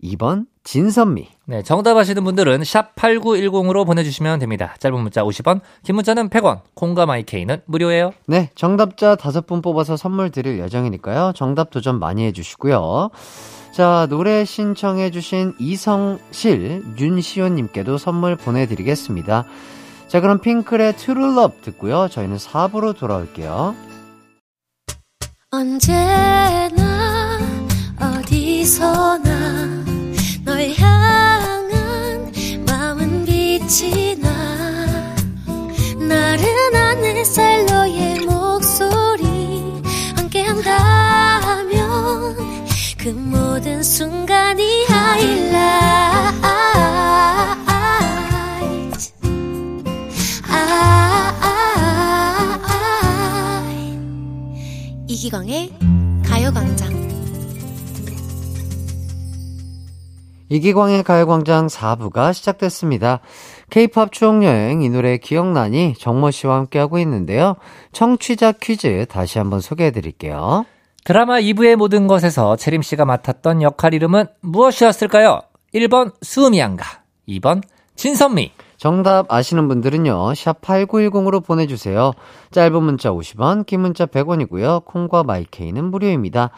[0.04, 1.28] 2번 진선미.
[1.46, 4.74] 네, 정답 아시는 분들은 샵 8910으로 보내주시면 됩니다.
[4.80, 8.14] 짧은 문자 50원, 긴 문자는 100원, 콩과 마이케이는 무료예요.
[8.28, 11.34] 네, 정답자 다섯 분 뽑아서 선물 드릴 예정이니까요.
[11.36, 13.12] 정답 도전 많이 해주시고요.
[13.74, 19.46] 자, 노래 신청해주신 이성실, 윤시온님께도 선물 보내드리겠습니다.
[20.08, 22.08] 자, 그럼 핑클의 트루럽 듣고요.
[22.10, 23.76] 저희는 4부로 돌아올게요.
[25.52, 27.40] 언제나
[28.00, 29.84] 어디서나
[30.44, 32.32] 널 향한
[32.68, 34.30] 마음은 빛이 나
[35.98, 39.82] 나른한 햇살 너의 목소리
[40.18, 41.76] 함께한다면
[42.98, 46.15] 그 모든 순간이 하이라
[55.26, 55.72] 이기광의
[56.24, 56.94] 가요광장.
[60.50, 63.22] 이기광의 가요광장 4부가 시작됐습니다.
[63.72, 67.56] 케이팝 추억여행 이 노래 기억나니 정모 씨와 함께하고 있는데요.
[67.92, 70.66] 청취자 퀴즈 다시 한번 소개해 드릴게요.
[71.04, 75.40] 드라마 2부의 모든 것에서 채림 씨가 맡았던 역할 이름은 무엇이었을까요?
[75.74, 76.86] 1번 수미양가,
[77.28, 77.64] 2번
[77.96, 78.52] 진선미.
[78.86, 82.12] 정답 아시는 분들은요, 샵8910으로 보내주세요.
[82.52, 84.86] 짧은 문자 50원, 긴 문자 100원이고요.
[84.86, 86.52] 콩과 마이케이는 무료입니다.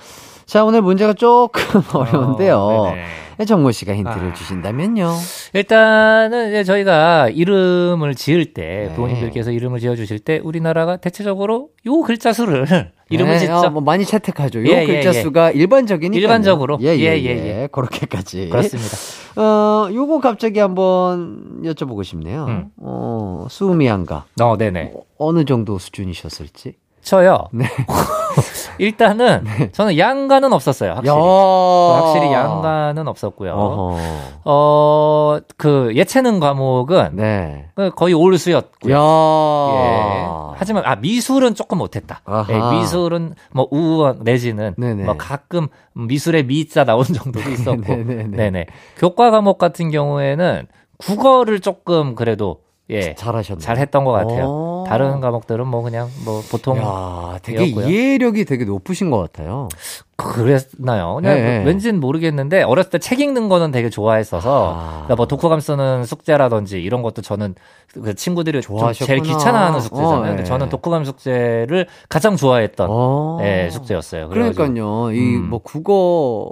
[0.47, 2.57] 자, 오늘 문제가 조금 어려운데요.
[2.57, 2.93] 어,
[3.37, 3.45] 네네.
[3.45, 4.33] 정모 씨가 힌트를 아.
[4.33, 5.13] 주신다면요.
[5.53, 8.93] 일단은 이제 저희가 이름을 지을 때 네.
[8.95, 12.65] 부모님들께서 이름을 지어 주실 때 우리나라가 대체적으로 요 글자 수를
[13.11, 13.53] 이름을 네, 짓죠.
[13.57, 14.61] 어, 뭐 많이 채택하죠.
[14.61, 15.21] 요 예, 예, 글자 예.
[15.21, 16.17] 수가 일반적이니까.
[16.17, 16.77] 일반적으로.
[16.81, 17.67] 예, 예, 예, 예, 예, 예.
[17.69, 18.47] 그렇게까지.
[18.49, 18.95] 그렇습니다.
[19.35, 22.45] 어, 요거 갑자기 한번 여쭤보고 싶네요.
[22.45, 22.69] 음.
[22.77, 24.25] 어, 수미양가.
[24.41, 24.93] 어, 네네.
[25.17, 26.75] 어느 정도 수준이셨을지.
[27.01, 27.47] 저요.
[27.51, 27.65] 네.
[28.79, 30.91] 일단은 저는 양가는 없었어요.
[30.93, 31.15] 확실히.
[31.15, 33.51] 확실히 양가는 없었고요.
[33.53, 33.97] 어허.
[34.45, 37.69] 어, 그 예체능 과목은 네.
[37.75, 38.93] 그 거의 올수였고요.
[38.95, 38.99] 야.
[39.73, 40.27] 예.
[40.57, 42.21] 하지만 아 미술은 조금 못했다.
[42.49, 45.03] 예, 미술은 뭐 우원 내지는 네네.
[45.03, 47.81] 뭐 가끔 미술의 미자 나온 정도도 있었고.
[47.81, 48.65] 네네.
[48.97, 50.67] 교과 과목 같은 경우에는
[50.97, 53.59] 국어를 조금 그래도 예 잘하셨네.
[53.59, 54.45] 잘했던 것 같아요.
[54.47, 54.83] 어.
[54.87, 57.89] 다른 과목들은 뭐 그냥 뭐 보통 야, 되게 이었고요.
[57.89, 59.67] 이해력이 되게 높으신 것 같아요.
[60.15, 61.15] 그랬나요?
[61.15, 61.63] 그냥 네.
[61.65, 64.89] 왠지는 모르겠는데 어렸을 때 책 읽는 거는 되게 좋아했어서 아.
[65.03, 67.55] 그러니까 뭐 독후감 쓰는 숙제라든지 이런 것도 저는
[67.93, 68.61] 그 친구들이.
[68.93, 70.17] 제일 귀찮아하는 숙제잖아요.
[70.19, 70.29] 어, 네.
[70.29, 73.39] 근데 저는 독후감 숙제를 가장 좋아했던 어.
[73.41, 74.29] 예, 숙제였어요.
[74.29, 75.11] 그러니까요.
[75.11, 75.49] 이 음.
[75.49, 76.49] 뭐 국어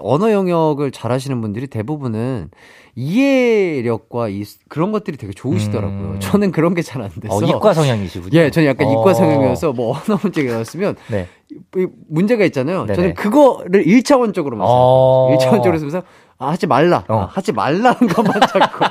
[0.00, 2.50] 언어 영역을 잘하시는 분들이 대부분은
[2.96, 5.98] 이해력과 이 그런 것들이 되게 좋으시더라고요.
[6.14, 6.16] 음.
[6.20, 7.34] 저는 그런 게 잘 안 돼서.
[7.36, 8.38] 어, 이과 성향이시군요.
[8.38, 9.14] 예, 저는 약간 이과 어.
[9.14, 11.26] 성향이어서 뭐 언어 문제가 나왔으면 네.
[11.76, 12.84] 이 문제가 있잖아요.
[12.86, 12.94] 네네.
[12.94, 15.36] 저는 그거를 1차원적으로만 어.
[15.40, 15.60] 생각해요.
[15.62, 16.02] 1차원적으로 해서
[16.38, 17.04] 아, 하지 말라.
[17.08, 17.20] 어.
[17.20, 18.84] 아, 하지 말라는 것만 자꾸.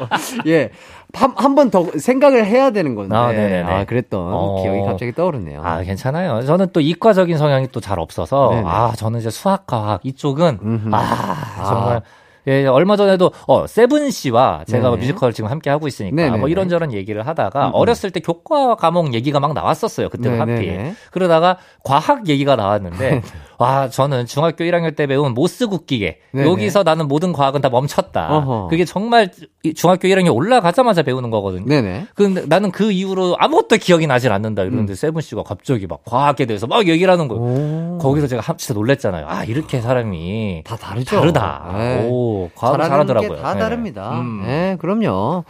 [0.47, 0.69] 예.
[1.13, 3.15] 한 번 더 생각을 해야 되는 건데.
[3.15, 3.61] 아, 네네네.
[3.71, 4.61] 아, 그랬던 어.
[4.63, 5.61] 기억이 갑자기 떠오르네요.
[5.63, 6.41] 아, 괜찮아요.
[6.45, 8.63] 저는 또 이과적인 성향이 또 잘 없어서, 네네.
[8.65, 10.89] 아, 저는 이제 수학, 과학, 이쪽은, 음흠.
[10.93, 12.01] 아, 정말.
[12.47, 15.01] 예, 얼마 전에도, 어, 세븐 씨와 제가 네네.
[15.01, 16.37] 뮤지컬 지금 함께 하고 있으니까, 네네네.
[16.37, 17.71] 뭐 이런저런 얘기를 하다가, 음, 음.
[17.73, 20.09] 어렸을 때 교과 과목 얘기가 막 나왔었어요.
[20.09, 20.53] 그때도 네네네.
[20.53, 20.95] 하필.
[21.11, 23.21] 그러다가 과학 얘기가 나왔는데,
[23.63, 26.19] 와, 저는 중학교 1학년 때 배운 모스 굳기계.
[26.33, 26.49] 네네.
[26.49, 28.27] 여기서 나는 모든 과학은 다 멈췄다.
[28.37, 28.67] 어허.
[28.69, 29.31] 그게 정말
[29.63, 31.65] 이 중학교 1학년 올라가자마자 배우는 거거든요.
[31.65, 32.07] 네네.
[32.15, 34.63] 근데 나는 그 이후로 아무것도 기억이 나질 않는다.
[34.63, 37.41] 이러는데 세븐 씨가 갑자기 막 과학에 대해서 막 얘기를 하는 거예요.
[37.43, 37.97] 오.
[38.01, 39.25] 거기서 제가 한- 진짜 놀랬잖아요.
[39.29, 41.19] 아, 이렇게 사람이 다 다르죠.
[41.19, 41.69] 다르다.
[41.77, 42.07] 네.
[42.09, 43.35] 오, 과학 잘하더라고요.
[43.37, 43.59] 게다 네.
[43.59, 44.19] 다릅니다.
[44.19, 44.43] 음.
[44.45, 45.45] 네, 그럼요.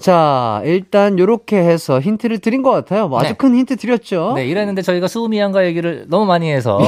[0.00, 3.08] 자, 일단 요렇게 해서 힌트를 드린 것 같아요.
[3.08, 3.34] 뭐 아주 네.
[3.34, 4.32] 큰 힌트 드렸죠.
[4.34, 6.78] 네, 이랬는데 저희가 수미양가 얘기를 너무 많이 해서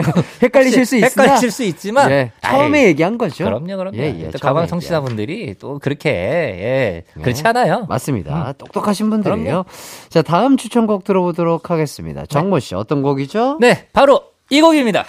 [0.42, 3.44] 헷갈리실 수 있으나 헷갈리실 수 있지만 예, 처음에 아이, 얘기한 거죠.
[3.44, 3.96] 그럼요, 그럼요.
[3.98, 4.66] 예, 예, 또 가방.
[4.66, 7.22] 청취자분들이 또 그렇게 예, 네.
[7.22, 7.84] 그렇지 않아요.
[7.88, 8.54] 맞습니다.
[8.56, 9.64] 똑똑하신 분들이에요.
[10.08, 12.24] 자, 다음 추천곡 들어보도록 하겠습니다.
[12.24, 13.58] 정모 씨, 어떤 곡이죠?
[13.60, 15.04] 네, 바로 이 곡입니다.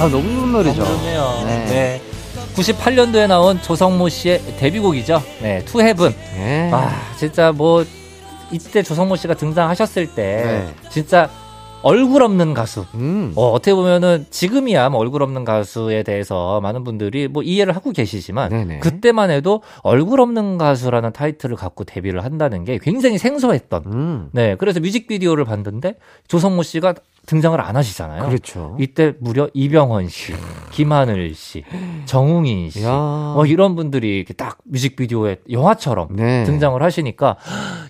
[0.00, 0.82] 아, 너무 좋은 노래죠.
[0.82, 1.42] 좋네요.
[1.44, 1.64] 네.
[1.66, 2.02] 네.
[2.54, 5.22] 98년도에 나온 조성모 씨의 데뷔곡이죠.
[5.42, 6.14] 네, To Heaven.
[6.34, 6.70] 네.
[6.72, 7.84] 아, 진짜 뭐
[8.50, 10.74] 이때 조성모 씨가 등장하셨을 때 네.
[10.88, 11.28] 진짜
[11.82, 12.84] 얼굴 없는 가수.
[12.94, 13.32] 음.
[13.36, 18.50] 어, 어떻게 보면은 지금이야 뭐 얼굴 없는 가수에 대해서 많은 분들이 뭐 이해를 하고 계시지만
[18.50, 18.78] 네네.
[18.80, 23.82] 그때만 해도 얼굴 없는 가수라는 타이틀을 갖고 데뷔를 한다는 게 굉장히 생소했던.
[23.86, 24.28] 음.
[24.32, 25.96] 네, 그래서 뮤직비디오를 봤는데
[26.28, 26.94] 조성모 씨가
[27.26, 28.26] 등장을 안 하시잖아요.
[28.26, 28.76] 그렇죠.
[28.80, 30.32] 이때 무려 이병헌 씨,
[30.70, 31.64] 김하늘 씨,
[32.06, 32.90] 정웅인 씨, 야.
[33.34, 36.44] 뭐 이런 분들이 이렇게 딱 뮤직비디오에 영화처럼 네.
[36.44, 37.36] 등장을 하시니까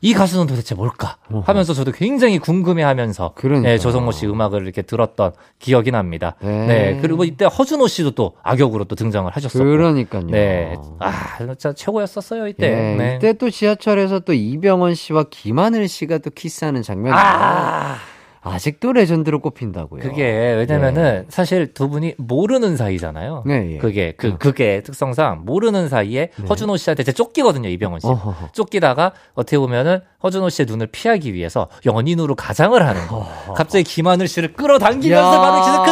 [0.03, 3.35] 이 가수는 도대체 뭘까 하면서 저도 굉장히 궁금해하면서.
[3.63, 6.37] 네, 조성모 씨 음악을 이렇게 들었던 기억이 납니다.
[6.41, 6.67] 네.
[6.67, 6.99] 네.
[7.01, 9.65] 그리고 이때 허준호 씨도 또 악역으로 또 등장을 하셨었고.
[9.65, 10.27] 그러니까요.
[10.27, 10.77] 네.
[10.99, 12.67] 아, 진짜 최고였었어요, 이때.
[12.67, 13.17] 예, 네.
[13.17, 17.97] 이때 또 지하철에서 또 이병헌 씨와 김하늘 씨가 또 키스하는 장면이 아,
[18.43, 20.01] 아직도 레전드로 꼽힌다고요.
[20.03, 20.25] 그게
[20.55, 23.43] 왜냐면은 사실 두 분이 모르는 사이잖아요.
[23.47, 23.79] 네, 예.
[23.79, 28.07] 그게 그 그게 특성상 모르는 사이에 허준호 씨한테 제 쫓기거든요 이병헌 씨.
[28.07, 28.53] 어허허.
[28.53, 33.27] 쫓기다가 어떻게 보면은 허준호 씨의 눈을 피하기 위해서 연인으로 가장을 하는 거.
[33.55, 35.91] 갑자기 김하늘 씨를 끌어당기면서 바로 기스 크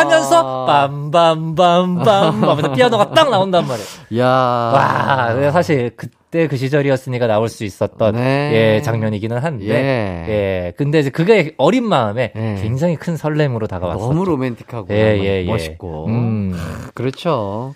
[0.00, 3.88] 하면서 빰빰빰빰 하면서 피아노가 딱 나온단 말이에요.
[4.18, 4.26] 야.
[4.28, 8.76] 와, 사실 그 때 그 시절이었으니까 나올 수 있었던 네.
[8.76, 9.74] 예 장면이기는 한데 예.
[10.28, 10.72] 예.
[10.76, 12.58] 근데 이제 그게 어린 마음에 예.
[12.62, 14.06] 굉장히 큰 설렘으로 다가왔었죠.
[14.06, 15.44] 너무 로맨틱하고 예, 예, 예.
[15.44, 16.06] 멋있고.
[16.06, 16.56] 음.
[16.94, 17.74] 그렇죠.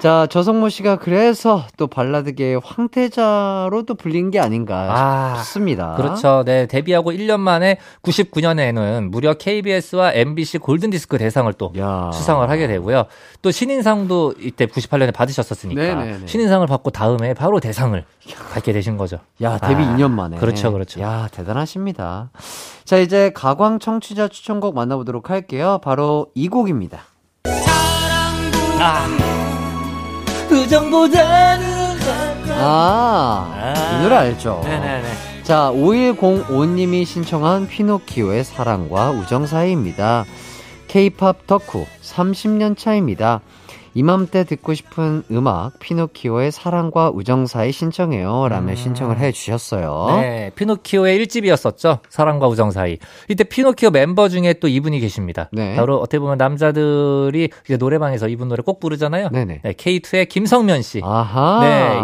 [0.00, 5.94] 자, 저성모 씨가 그래서 또 발라드계의 황태자로 또 불린 게 아닌가 아, 싶습니다.
[5.96, 6.44] 그렇죠.
[6.46, 12.10] 네, 데뷔하고 1년 만에 99년에는 무려 KBS와 MBC 골든디스크 대상을 또 야.
[12.12, 13.06] 수상을 하게 되고요.
[13.42, 16.26] 또 신인상도 이때 98년에 받으셨었으니까 네네네.
[16.26, 18.04] 신인상을 받고 다음에 바로 대상을
[18.52, 19.18] 받게 되신 거죠.
[19.42, 20.36] 야, 데뷔 아, 2년 만에.
[20.36, 21.00] 그렇죠, 그렇죠.
[21.00, 22.30] 야, 대단하십니다.
[22.84, 25.80] 자, 이제 가광 청취자 추천곡 만나보도록 할게요.
[25.82, 27.00] 바로 이 곡입니다.
[30.58, 31.98] 부정보다는
[32.60, 34.60] 아, 이 노래 알죠?
[34.64, 35.08] 네네네.
[35.44, 40.24] 자, 5105님이 신청한 피노키오의 사랑과 우정 사이입니다.
[40.88, 43.40] K-팝 덕후 30년 차입니다.
[43.94, 48.48] 이맘때 듣고 싶은 음악 피노키오의 사랑과 우정 사이 신청해요.
[48.48, 50.06] 라며 신청을 해 주셨어요.
[50.10, 50.20] 음.
[50.20, 52.00] 네, 피노키오의 1집이었었죠.
[52.08, 52.98] 사랑과 우정 사이.
[53.28, 55.48] 이때 피노키오 멤버 중에 또 이분이 계십니다.
[55.52, 55.76] 네.
[55.76, 59.30] 바로 어떻게 보면 남자들이 이제 노래방에서 이분 노래 꼭 부르잖아요.
[59.30, 59.60] 네네.
[59.62, 61.00] 네, K2의 김성면 씨.
[61.02, 61.60] 아하.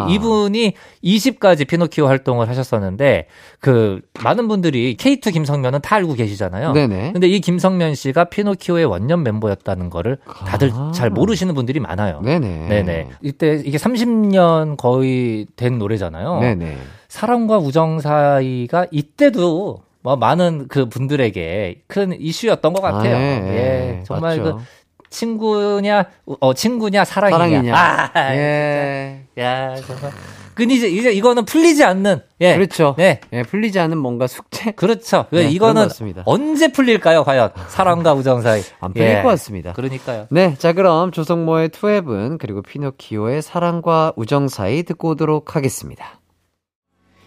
[0.06, 3.26] 네, 이분이 20까지 피노키오 활동을 하셨었는데
[3.60, 6.72] 그 많은 분들이 K2 김성면은 다 알고 계시잖아요.
[6.72, 7.12] 네네.
[7.12, 10.92] 근데 이 김성면 씨가 피노키오의 원년 멤버였다는 거를 다들 아.
[10.94, 12.20] 잘 모르시는 분들이 많아요.
[12.22, 12.68] 네네.
[12.68, 13.08] 네네.
[13.22, 16.40] 이때 이게 30년 거의 된 노래잖아요.
[16.40, 16.76] 네네.
[17.08, 23.16] 사랑과 우정 사이가 이때도 뭐 많은 그 분들에게 큰 이슈였던 것 같아요.
[23.16, 24.02] 아, 예, 예, 예.
[24.04, 24.56] 정말 맞죠.
[24.58, 26.04] 그 친구냐,
[26.40, 27.38] 어 친구냐, 사랑이냐.
[27.38, 27.74] 사랑이냐.
[27.74, 29.26] 아, 예.
[29.38, 30.12] 야, 정말.
[30.54, 32.22] 근데 이제 이제 이거는 풀리지 않는.
[32.40, 32.54] 예.
[32.54, 32.94] 그렇죠.
[32.96, 33.20] 네.
[33.32, 34.72] 예, 풀리지 않은 뭔가 숙제.
[34.72, 35.26] 그렇죠.
[35.30, 35.88] 네, 그런 이거는.
[36.24, 37.50] 언제 풀릴까요, 과연?
[37.68, 38.62] 사랑과 우정 사이.
[38.80, 39.22] 안 풀릴 예.
[39.22, 39.72] 것 같습니다.
[39.72, 40.26] 그러니까요.
[40.30, 46.20] 네, 자 그럼 조성모의 투앱은 그리고 피노키오의 사랑과 우정 사이 듣고 오도록 하겠습니다.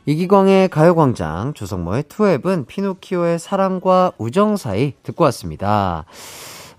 [0.05, 6.05] 이기광의 가요광장 조성모의 투앱은 피노키오의 사랑과 우정 사이 듣고 왔습니다.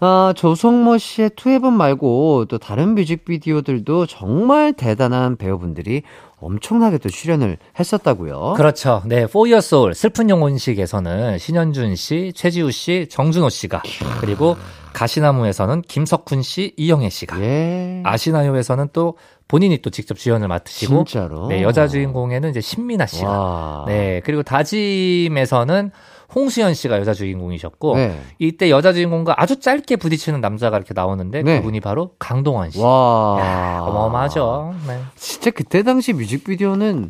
[0.01, 6.03] 아, 조성모 씨의 투앱은 말고 또 다른 뮤직비디오들도 정말 대단한 배우분들이
[6.40, 8.55] 엄청나게 또 출연을 했었다고요.
[8.57, 9.03] 그렇죠.
[9.07, 13.82] 네, For Your Soul 슬픈 영혼식에서는 신현준 씨, 최지우 씨, 정준호 씨가
[14.20, 14.57] 그리고
[14.92, 18.03] 가시나무에서는 김석훈 씨, 이영애 씨가 예.
[18.05, 19.16] 아시나요에서는 또
[19.49, 21.49] 본인이 또 직접 주연을 맡으시고 진짜로.
[21.49, 23.84] 네, 여자 주인공에는 이제 신민아 씨가 와.
[23.88, 25.90] 네, 그리고 다짐에서는
[26.34, 28.20] 홍수연 씨가 여자 주인공이셨고 네.
[28.38, 31.58] 이때 여자 주인공과 아주 짧게 부딪히는 남자가 이렇게 나오는데 네.
[31.58, 32.80] 그분이 바로 강동원 씨.
[32.80, 33.38] 와.
[33.40, 34.74] 야, 어마어마하죠.
[34.86, 35.00] 네.
[35.16, 37.08] 진짜 그때 당시 뮤직비디오는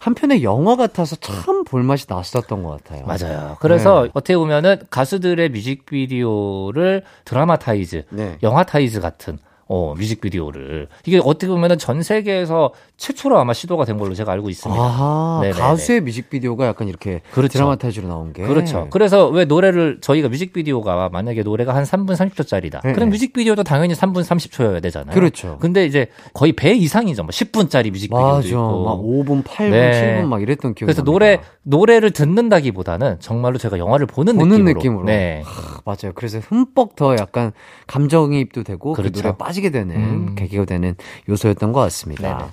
[0.00, 3.06] 한편의 영화 같아서 참 볼맛이 났었던 것 같아요.
[3.06, 3.56] 맞아요.
[3.60, 4.10] 그래서 네.
[4.12, 8.36] 어떻게 보면은 가수들의 뮤직비디오를 dramatize, 네.
[8.42, 9.38] 영화타이즈 같은
[9.70, 15.38] 어, 뮤직비디오를 이게 어떻게 보면은 전 세계에서 최초로 아마 시도가 된 걸로 제가 알고 있습니다.
[15.42, 15.58] 네네네.
[15.60, 17.52] 가수의 뮤직비디오가 약간 이렇게 그렇죠.
[17.58, 18.42] dramatize로 나온 게.
[18.44, 18.88] 그렇죠.
[18.90, 22.80] 그래서 왜 노래를 저희가 뮤직비디오가 만약에 노래가 한 3분 30초짜리다.
[22.82, 23.14] 네, 그럼 네.
[23.14, 25.14] 뮤직비디오도 당연히 3분 30초여야 되잖아요.
[25.14, 25.58] 그렇죠.
[25.60, 27.22] 근데 이제 거의 배 이상이죠.
[27.24, 28.48] 뭐 10분짜리 뮤직비디오도 맞아.
[28.48, 28.84] 있고.
[28.84, 30.20] 막 5분, 8분, 네.
[30.22, 31.12] 7분 막 이랬던 기억이 그래서 납니다.
[31.12, 34.72] 노래 노래를 듣는다기보다는 정말로 제가 영화를 보는, 보는 느낌으로.
[34.78, 35.04] 느낌으로.
[35.04, 35.42] 네.
[35.84, 36.12] 맞아요.
[36.14, 37.52] 그래서 흠뻑 더 약간
[37.86, 39.18] 감정이입도 되고 그 그렇죠.
[39.20, 40.34] 노래에 빠지게 되는 음.
[40.34, 40.94] 계기가 되는
[41.28, 42.38] 요소였던 것 같습니다.
[42.38, 42.50] 네네.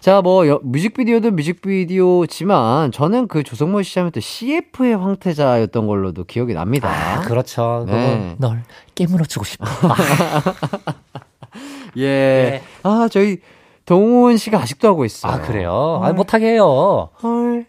[0.00, 6.54] 자, 뭐 여- 뮤직비디오도 뮤직비디오지만 저는 그 조성모 씨 하면 또 CF의 황태자였던 걸로도 기억이
[6.54, 6.88] 납니다.
[6.90, 7.84] 아, 그렇죠.
[7.88, 8.36] 네.
[8.38, 8.62] 널
[8.94, 9.64] 깨물어 주고 싶어.
[11.96, 12.06] 예.
[12.06, 12.62] 네.
[12.82, 13.38] 아, 저희
[13.84, 15.32] 동훈 씨가 아직도 하고 있어요.
[15.32, 16.00] 아, 그래요?
[16.02, 17.10] 아, 못하게 해요.
[17.22, 17.66] 헐.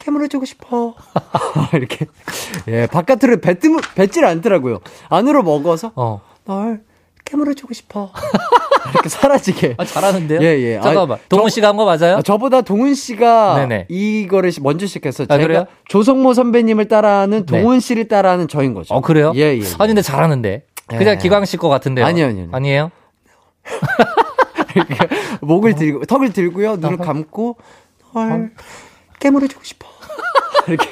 [0.00, 0.94] 캐물어 주고 싶어.
[1.72, 2.06] 이렇게.
[2.68, 4.80] 예, 바깥으로 뱉으면, 뱉질 않더라고요.
[5.08, 6.20] 안으로 먹어서, 어.
[6.44, 6.82] 널
[7.24, 8.12] 캐물어주고 싶어.
[8.92, 9.74] 이렇게 사라지게.
[9.78, 10.40] 아, 잘하는데요?
[10.42, 10.46] 예,
[10.76, 10.80] 예.
[10.80, 11.18] 잠깐만.
[11.18, 12.16] 아, 동훈 저- 씨가 한 거 맞아요?
[12.18, 13.86] 아, 저보다 동훈 씨가 네네.
[13.88, 15.66] 이거를 시- 먼저 시작해서 아, 제가 그래요?
[15.88, 17.60] 조성모 선배님을 따라하는 네.
[17.62, 18.94] 동훈 씨를 따라하는 저인 거죠.
[18.94, 19.32] 어, 그래요?
[19.36, 19.58] 예, 예.
[19.60, 19.64] 예.
[19.78, 20.64] 아니, 근데 잘하는데.
[20.86, 21.16] 그냥 예.
[21.18, 22.04] 기광 씨 거 같은데요?
[22.04, 22.48] 아니요, 아니요.
[22.52, 22.90] 아니에요?
[25.40, 26.76] 목을 들고, 턱을 들고요.
[26.76, 27.56] 눈을 감고,
[28.12, 28.52] 널
[29.20, 29.86] 깨물어주고 싶어.
[30.68, 30.88] 이렇게.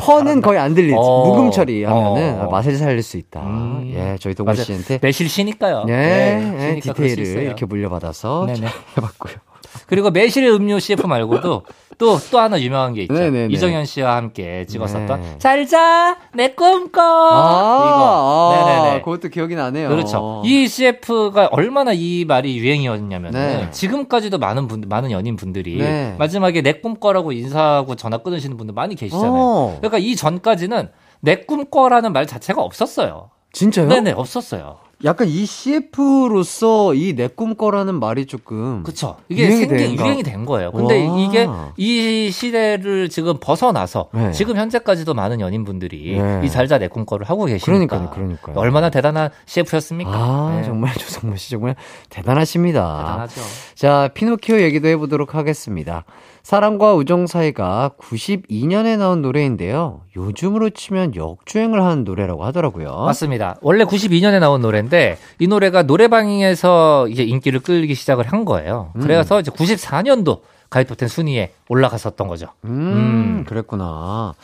[0.00, 0.94] 퍼는 거의 안 들리지.
[0.96, 1.26] 어.
[1.26, 2.50] 묵음 처리하면은 어.
[2.50, 3.40] 맛을 살릴 수 있다.
[3.40, 3.92] 음.
[3.94, 4.54] 예, 저희 동훈.
[4.54, 5.84] 씨한테 매실 쉬니까요.
[5.84, 7.42] 네, 네, 예, 디테일을.
[7.44, 9.49] 이렇게 물려받아서 해봤고요.
[9.90, 11.64] 그리고 매실 음료 CF 말고도
[11.98, 13.12] 또, 또 하나 유명한 게 있죠.
[13.12, 13.52] 네네네.
[13.52, 15.34] 이정현 씨와 함께 찍었었던 네.
[15.38, 17.02] 잘 자, 내 꿈꿔.
[17.02, 18.54] 아, 이거.
[18.54, 19.02] 아, 네네네.
[19.02, 19.88] 그것도 기억이 나네요.
[19.88, 20.42] 그렇죠.
[20.44, 23.68] 이 CF가 얼마나 이 말이 유행이었냐면 네.
[23.72, 26.14] 지금까지도 많은 분 많은 연인 분들이 네.
[26.18, 29.32] 마지막에 내 꿈꿔라고 인사하고 전화 끊으시는 분들 많이 계시잖아요.
[29.34, 29.76] 어.
[29.80, 30.88] 그러니까 이 전까지는
[31.20, 33.30] 내 꿈꿔라는 말 자체가 없었어요.
[33.52, 33.88] 진짜요?
[33.88, 34.78] 네네 없었어요.
[35.04, 39.16] 약간 이 CF로서 이 내꿈 거라는 말이 조금 그쵸.
[39.28, 40.04] 이게 유행이 생긴 된가?
[40.04, 40.72] 유행이 된 거예요.
[40.72, 41.18] 근데 와.
[41.18, 44.32] 이게 이 시대를 지금 벗어나서 네.
[44.32, 46.42] 지금 현재까지도 많은 연인분들이 네.
[46.44, 47.66] 이 잘자 내 꿈거를 하고 계시니까.
[47.66, 48.56] 그러니까요, 그러니까요.
[48.58, 50.12] 얼마나 대단한 CF였습니까?
[50.12, 50.64] 아, 네.
[50.64, 51.76] 정말 조성모 씨 정말
[52.10, 52.98] 대단하십니다.
[52.98, 53.40] 대단하죠.
[53.74, 56.04] 자, 피노키오 얘기도 해보도록 하겠습니다.
[56.42, 60.00] 사랑과 우정 사이가 92년에 나온 노래인데요.
[60.16, 63.04] 요즘으로 치면 역주행을 하는 노래라고 하더라고요.
[63.04, 63.56] 맞습니다.
[63.60, 68.92] 원래 92년에 나온 노래인데 이 노래가 노래방에서 이제 인기를 끌기 시작을 한 거예요.
[68.96, 69.02] 음.
[69.02, 72.46] 그래서 이제 94년도 가요톱텐 순위에 올라갔었던 거죠.
[72.64, 73.44] 음, 음.
[73.46, 74.34] 그랬구나.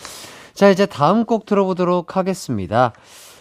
[0.55, 2.93] 자, 이제 다음 곡 들어보도록 하겠습니다.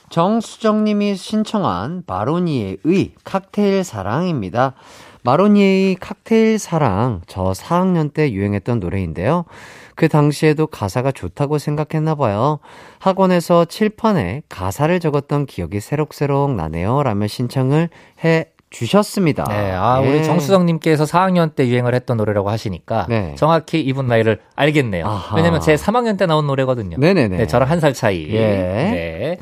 [0.09, 4.73] 정수정님이 신청한 마로니에의 칵테일 사랑입니다.
[5.25, 9.45] 마로니에의 칵테일 사랑, 저 4학년 때 유행했던 노래인데요.
[9.95, 12.59] 그 당시에도 가사가 좋다고 생각했나 봐요.
[12.99, 17.01] 학원에서 칠판에 가사를 적었던 기억이 새록새록 나네요.
[17.03, 17.89] 라며 신청을
[18.23, 19.45] 해 주셨습니다.
[19.45, 20.07] 네, 아, 예.
[20.07, 23.33] 우리 정수정님께서 4학년 때 유행을 했던 노래라고 하시니까 네.
[23.37, 25.05] 정확히 이분 나이를 알겠네요.
[25.07, 25.35] 아하.
[25.37, 26.97] 왜냐면 제 3학년 때 나온 노래거든요.
[26.99, 27.37] 네네네.
[27.37, 28.27] 네, 저랑 한 살 차이.
[28.31, 28.39] 예.
[28.39, 29.37] 네.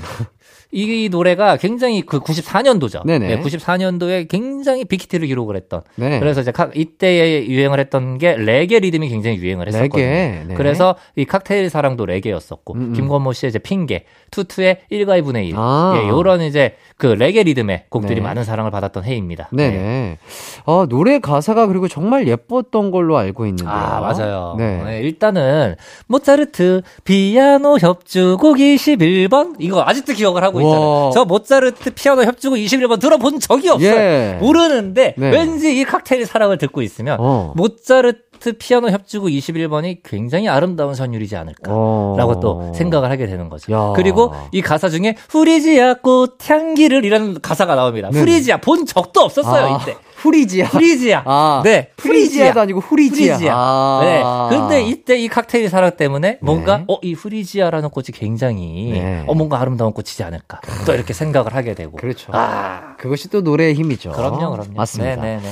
[0.75, 3.05] 이 노래가 굉장히 그 94년도죠.
[3.05, 3.41] 네네.
[3.41, 5.81] 94년도에 굉장히 빅히트를 기록을 했던.
[5.95, 6.19] 네.
[6.19, 10.03] 그래서 이제 각- 이때에 유행을 했던 게 레게 리듬이 굉장히 유행을 했었거든요.
[10.03, 10.53] 레게, 네.
[10.55, 12.93] 그래서 이 칵테일 사랑도 레게였었고 음, 음.
[12.93, 15.53] 김건모 씨의 이제 핑계, 투투의 1과 2분의 1.
[15.55, 15.93] 아.
[16.03, 18.21] 예, 요런 이제 그 레게 리듬의 곡들이 네.
[18.21, 19.49] 많은 사랑을 받았던 해입니다.
[19.51, 20.17] 네네.
[20.65, 23.69] 어, 노래 가사가 그리고 정말 예뻤던 걸로 알고 있는데요.
[23.69, 24.55] 아, 맞아요.
[24.57, 24.81] 네.
[24.83, 25.75] 네, 일단은,
[26.07, 29.55] 모차르트, 피아노 협주곡 21번?
[29.59, 30.62] 이거 아직도 기억을 하고 와.
[30.63, 31.11] 있잖아요.
[31.13, 33.91] 저 모차르트 피아노 협주곡 21번 들어본 적이 없어요.
[33.93, 34.37] 예.
[34.39, 35.29] 모르는데, 네.
[35.29, 37.53] 왠지 이 칵테일 사랑을 듣고 있으면, 어.
[37.55, 41.71] 모차르트 피아노 협주곡 21번이 굉장히 아름다운 선율이지 않을까.
[41.73, 42.15] 어.
[42.17, 43.71] 라고 또 생각을 하게 되는 거죠.
[43.71, 43.93] 야.
[43.95, 48.09] 그리고 이 가사 중에 후리지아 꽃 향기를 이라는 가사가 나옵니다.
[48.09, 48.19] 네네.
[48.19, 49.95] 후리지아 본 적도 없었어요, 아, 이때.
[50.17, 50.65] 후리지아.
[50.67, 51.23] 후리지아.
[51.25, 51.89] 아, 네.
[51.97, 53.35] 프리지아도 아니고 후리지아.
[53.35, 53.53] 후리지아.
[53.55, 53.99] 아.
[54.03, 54.55] 네.
[54.57, 56.83] 근데 이때 이 칵테일 사랑 때문에 뭔가 네.
[56.87, 59.23] 어 이 후리지아라는 꽃이 굉장히 네.
[59.27, 60.61] 어 뭔가 아름다운 꽃이지 않을까.
[60.85, 61.97] 또 이렇게 생각을 하게 되고.
[61.97, 62.31] 그렇죠.
[62.33, 62.95] 아.
[62.97, 64.11] 그것이 또 노래의 힘이죠.
[64.11, 64.73] 그럼요, 그럼요.
[64.75, 65.15] 맞습니다.
[65.21, 65.49] 네, 네, 네.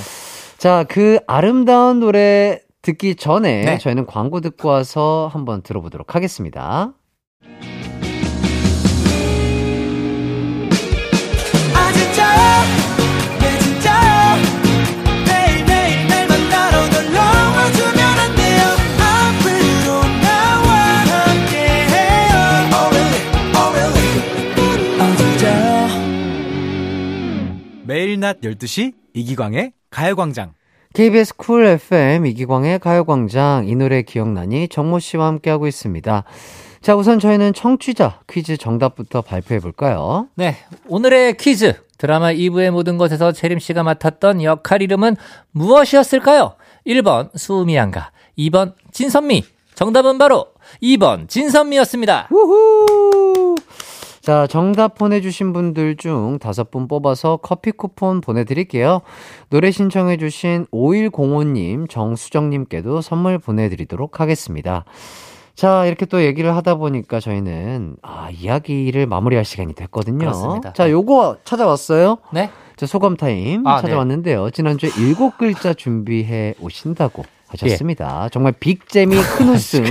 [0.58, 3.78] 자, 그 아름다운 노래 듣기 전에 네.
[3.78, 6.94] 저희는 광고 듣고 와서 한번 들어보도록 하겠습니다.
[11.74, 12.12] 아네
[13.40, 14.42] 진짜요?
[15.28, 18.62] 매일매일 날 만나러 놀러 와주면 안 돼요.
[19.00, 20.70] 앞으로 나와
[21.12, 22.34] 함께해요.
[22.74, 22.90] Oh
[23.58, 23.78] oh
[25.00, 25.06] 아
[27.86, 30.54] 매일 낮 12시 이기광의 가요광장.
[30.94, 36.24] KBS 쿨 FM 이기광의 가요광장 이 노래 기억나니 정모 씨와 함께하고 있습니다.
[36.82, 40.28] 자, 우선 저희는 청취자 퀴즈 정답부터 발표해 볼까요?
[40.36, 40.58] 네.
[40.88, 41.76] 오늘의 퀴즈.
[41.98, 45.16] 드라마 2부의 모든 것에서 재림 씨가 맡았던 역할 이름은
[45.52, 46.56] 무엇이었을까요?
[46.88, 49.44] 1번 수미양가, 2번 진선미.
[49.76, 50.48] 정답은 바로
[50.82, 52.30] 2번 진선미였습니다.
[52.32, 53.31] 우후!
[54.22, 59.02] 자, 정답 보내주신 분들 중 다섯 분 뽑아서 커피 쿠폰 보내드릴게요.
[59.50, 64.86] 노래 신청해주신 5105님, 정수정님께도 선물 보내드리도록 하겠습니다.
[65.56, 70.20] 자, 이렇게 또 얘기를 하다 보니까 저희는, 아, 이야기를 마무리할 시간이 됐거든요.
[70.20, 70.72] 그렇습니다.
[70.74, 72.18] 자, 요거 찾아왔어요.
[72.32, 72.52] 네.
[72.78, 73.82] 자, 소감 타임 아, 네.
[73.82, 74.52] 찾아왔는데요.
[74.52, 78.30] 지난주에 일곱 글자 준비해 오신다고 하셨습니다.
[78.30, 79.84] 정말 빅재미 큰 웃음.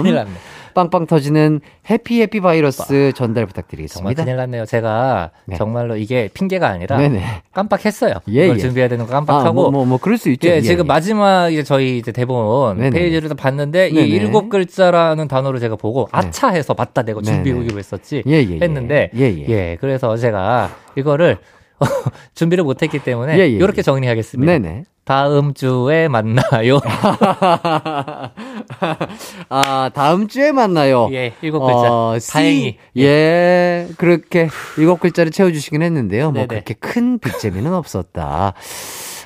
[0.74, 4.24] 빵빵 터지는 happy happy 바이러스 전달 정말 부탁드리겠습니다.
[4.24, 4.64] 큰일 났네요.
[4.66, 5.56] 제가 네.
[5.56, 7.22] 정말로 이게 핑계가 아니라 네네.
[7.52, 8.14] 깜빡했어요.
[8.28, 8.60] 예, 이걸 예.
[8.60, 9.52] 준비해야 되는 거 아, 깜빡하고.
[9.52, 10.48] 뭐, 뭐, 뭐, 그럴 수 있죠.
[10.48, 10.88] 예, 예, 지금 예.
[10.88, 12.90] 마지막 이제 저희 이제 대본 네네.
[12.90, 14.06] 페이지를 다 봤는데 네네.
[14.06, 17.20] 이 일곱 글자라는 단어를 제가 보고 아차 해서 맞다 내가.
[17.22, 18.58] 준비하기로 했었지 예, 예, 예.
[18.60, 19.76] 했는데 예, 예.
[19.80, 21.38] 그래서 제가 이거를
[22.34, 23.82] 준비를 못했기 때문에 예, 예, 이렇게 예.
[23.82, 24.52] 정리하겠습니다.
[24.52, 24.84] 네네.
[25.04, 26.78] 다음 주에 만나요.
[29.48, 31.08] 아, 다음 주에 만나요.
[31.12, 31.92] 예, 일곱 글자.
[31.92, 32.16] 어.
[32.30, 32.76] 다행히.
[32.96, 36.26] 예, 그렇게 일곱 글자를 채워주시긴 했는데요.
[36.26, 36.46] 뭐 네네.
[36.46, 38.54] 그렇게 큰 빅재미는 없었다.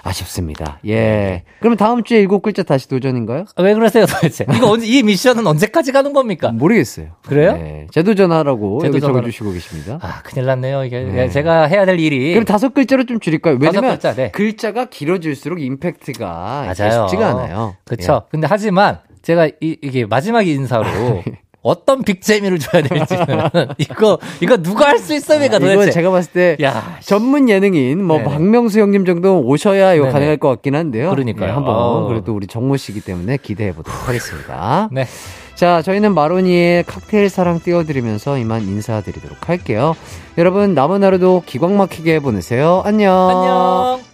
[0.05, 0.79] 아쉽습니다.
[0.87, 1.43] 예.
[1.61, 3.47] 그러면 다음 주에 일곱 글자 다시 도전인가요?
[3.57, 4.45] 아, 왜 그러세요 도대체?
[4.55, 6.53] 이거 언제 이 미션은 언제까지 가는 겁니까?
[6.53, 7.09] 모르겠어요.
[7.27, 7.55] 그래요?
[7.55, 7.87] 네.
[7.91, 9.21] 재도전하라고 여기 재도전하라.
[9.21, 9.99] 적어주시고 계십니다.
[10.03, 10.85] 아, 큰일 났네요.
[10.85, 11.29] 이게 네.
[11.31, 13.57] 제가 해야 될 일이 그럼 다섯 글자로 좀 줄일까요?
[13.61, 14.31] 왜냐면 글자, 네.
[14.31, 16.27] 글자가 길어질수록 임팩트가
[16.79, 17.07] 맞아요.
[17.09, 17.77] 쉽지가 않아요.
[17.85, 18.25] 그렇죠.
[18.31, 20.85] 근데 하지만 제가 이, 이게 마지막 인사로
[21.65, 23.27] 어떤 빅재미를 줘야 될지는
[23.79, 25.73] 이거 이거 누가 할 수 있습니까 도대체?
[25.75, 28.31] 이건 제가 봤을 때 야, 전문 예능인 뭐 네네.
[28.31, 30.13] 박명수 형님 정도 오셔야 이거 네네.
[30.13, 31.11] 가능할 것 같긴 한데요.
[31.11, 31.47] 그러니까요.
[31.47, 32.07] 네, 한번 어.
[32.07, 34.89] 그래도 우리 정모 씨기 때문에 기대해 보도록 하겠습니다.
[34.93, 35.07] 네.
[35.57, 39.95] 자, 저희는 마로니의 칵테일 사랑 띄워드리면서 이만 인사드리도록 할게요.
[40.37, 42.83] 여러분 남은 하루도 기광 막히게 보내세요.
[42.85, 43.13] 안녕.
[43.31, 44.14] 안녕.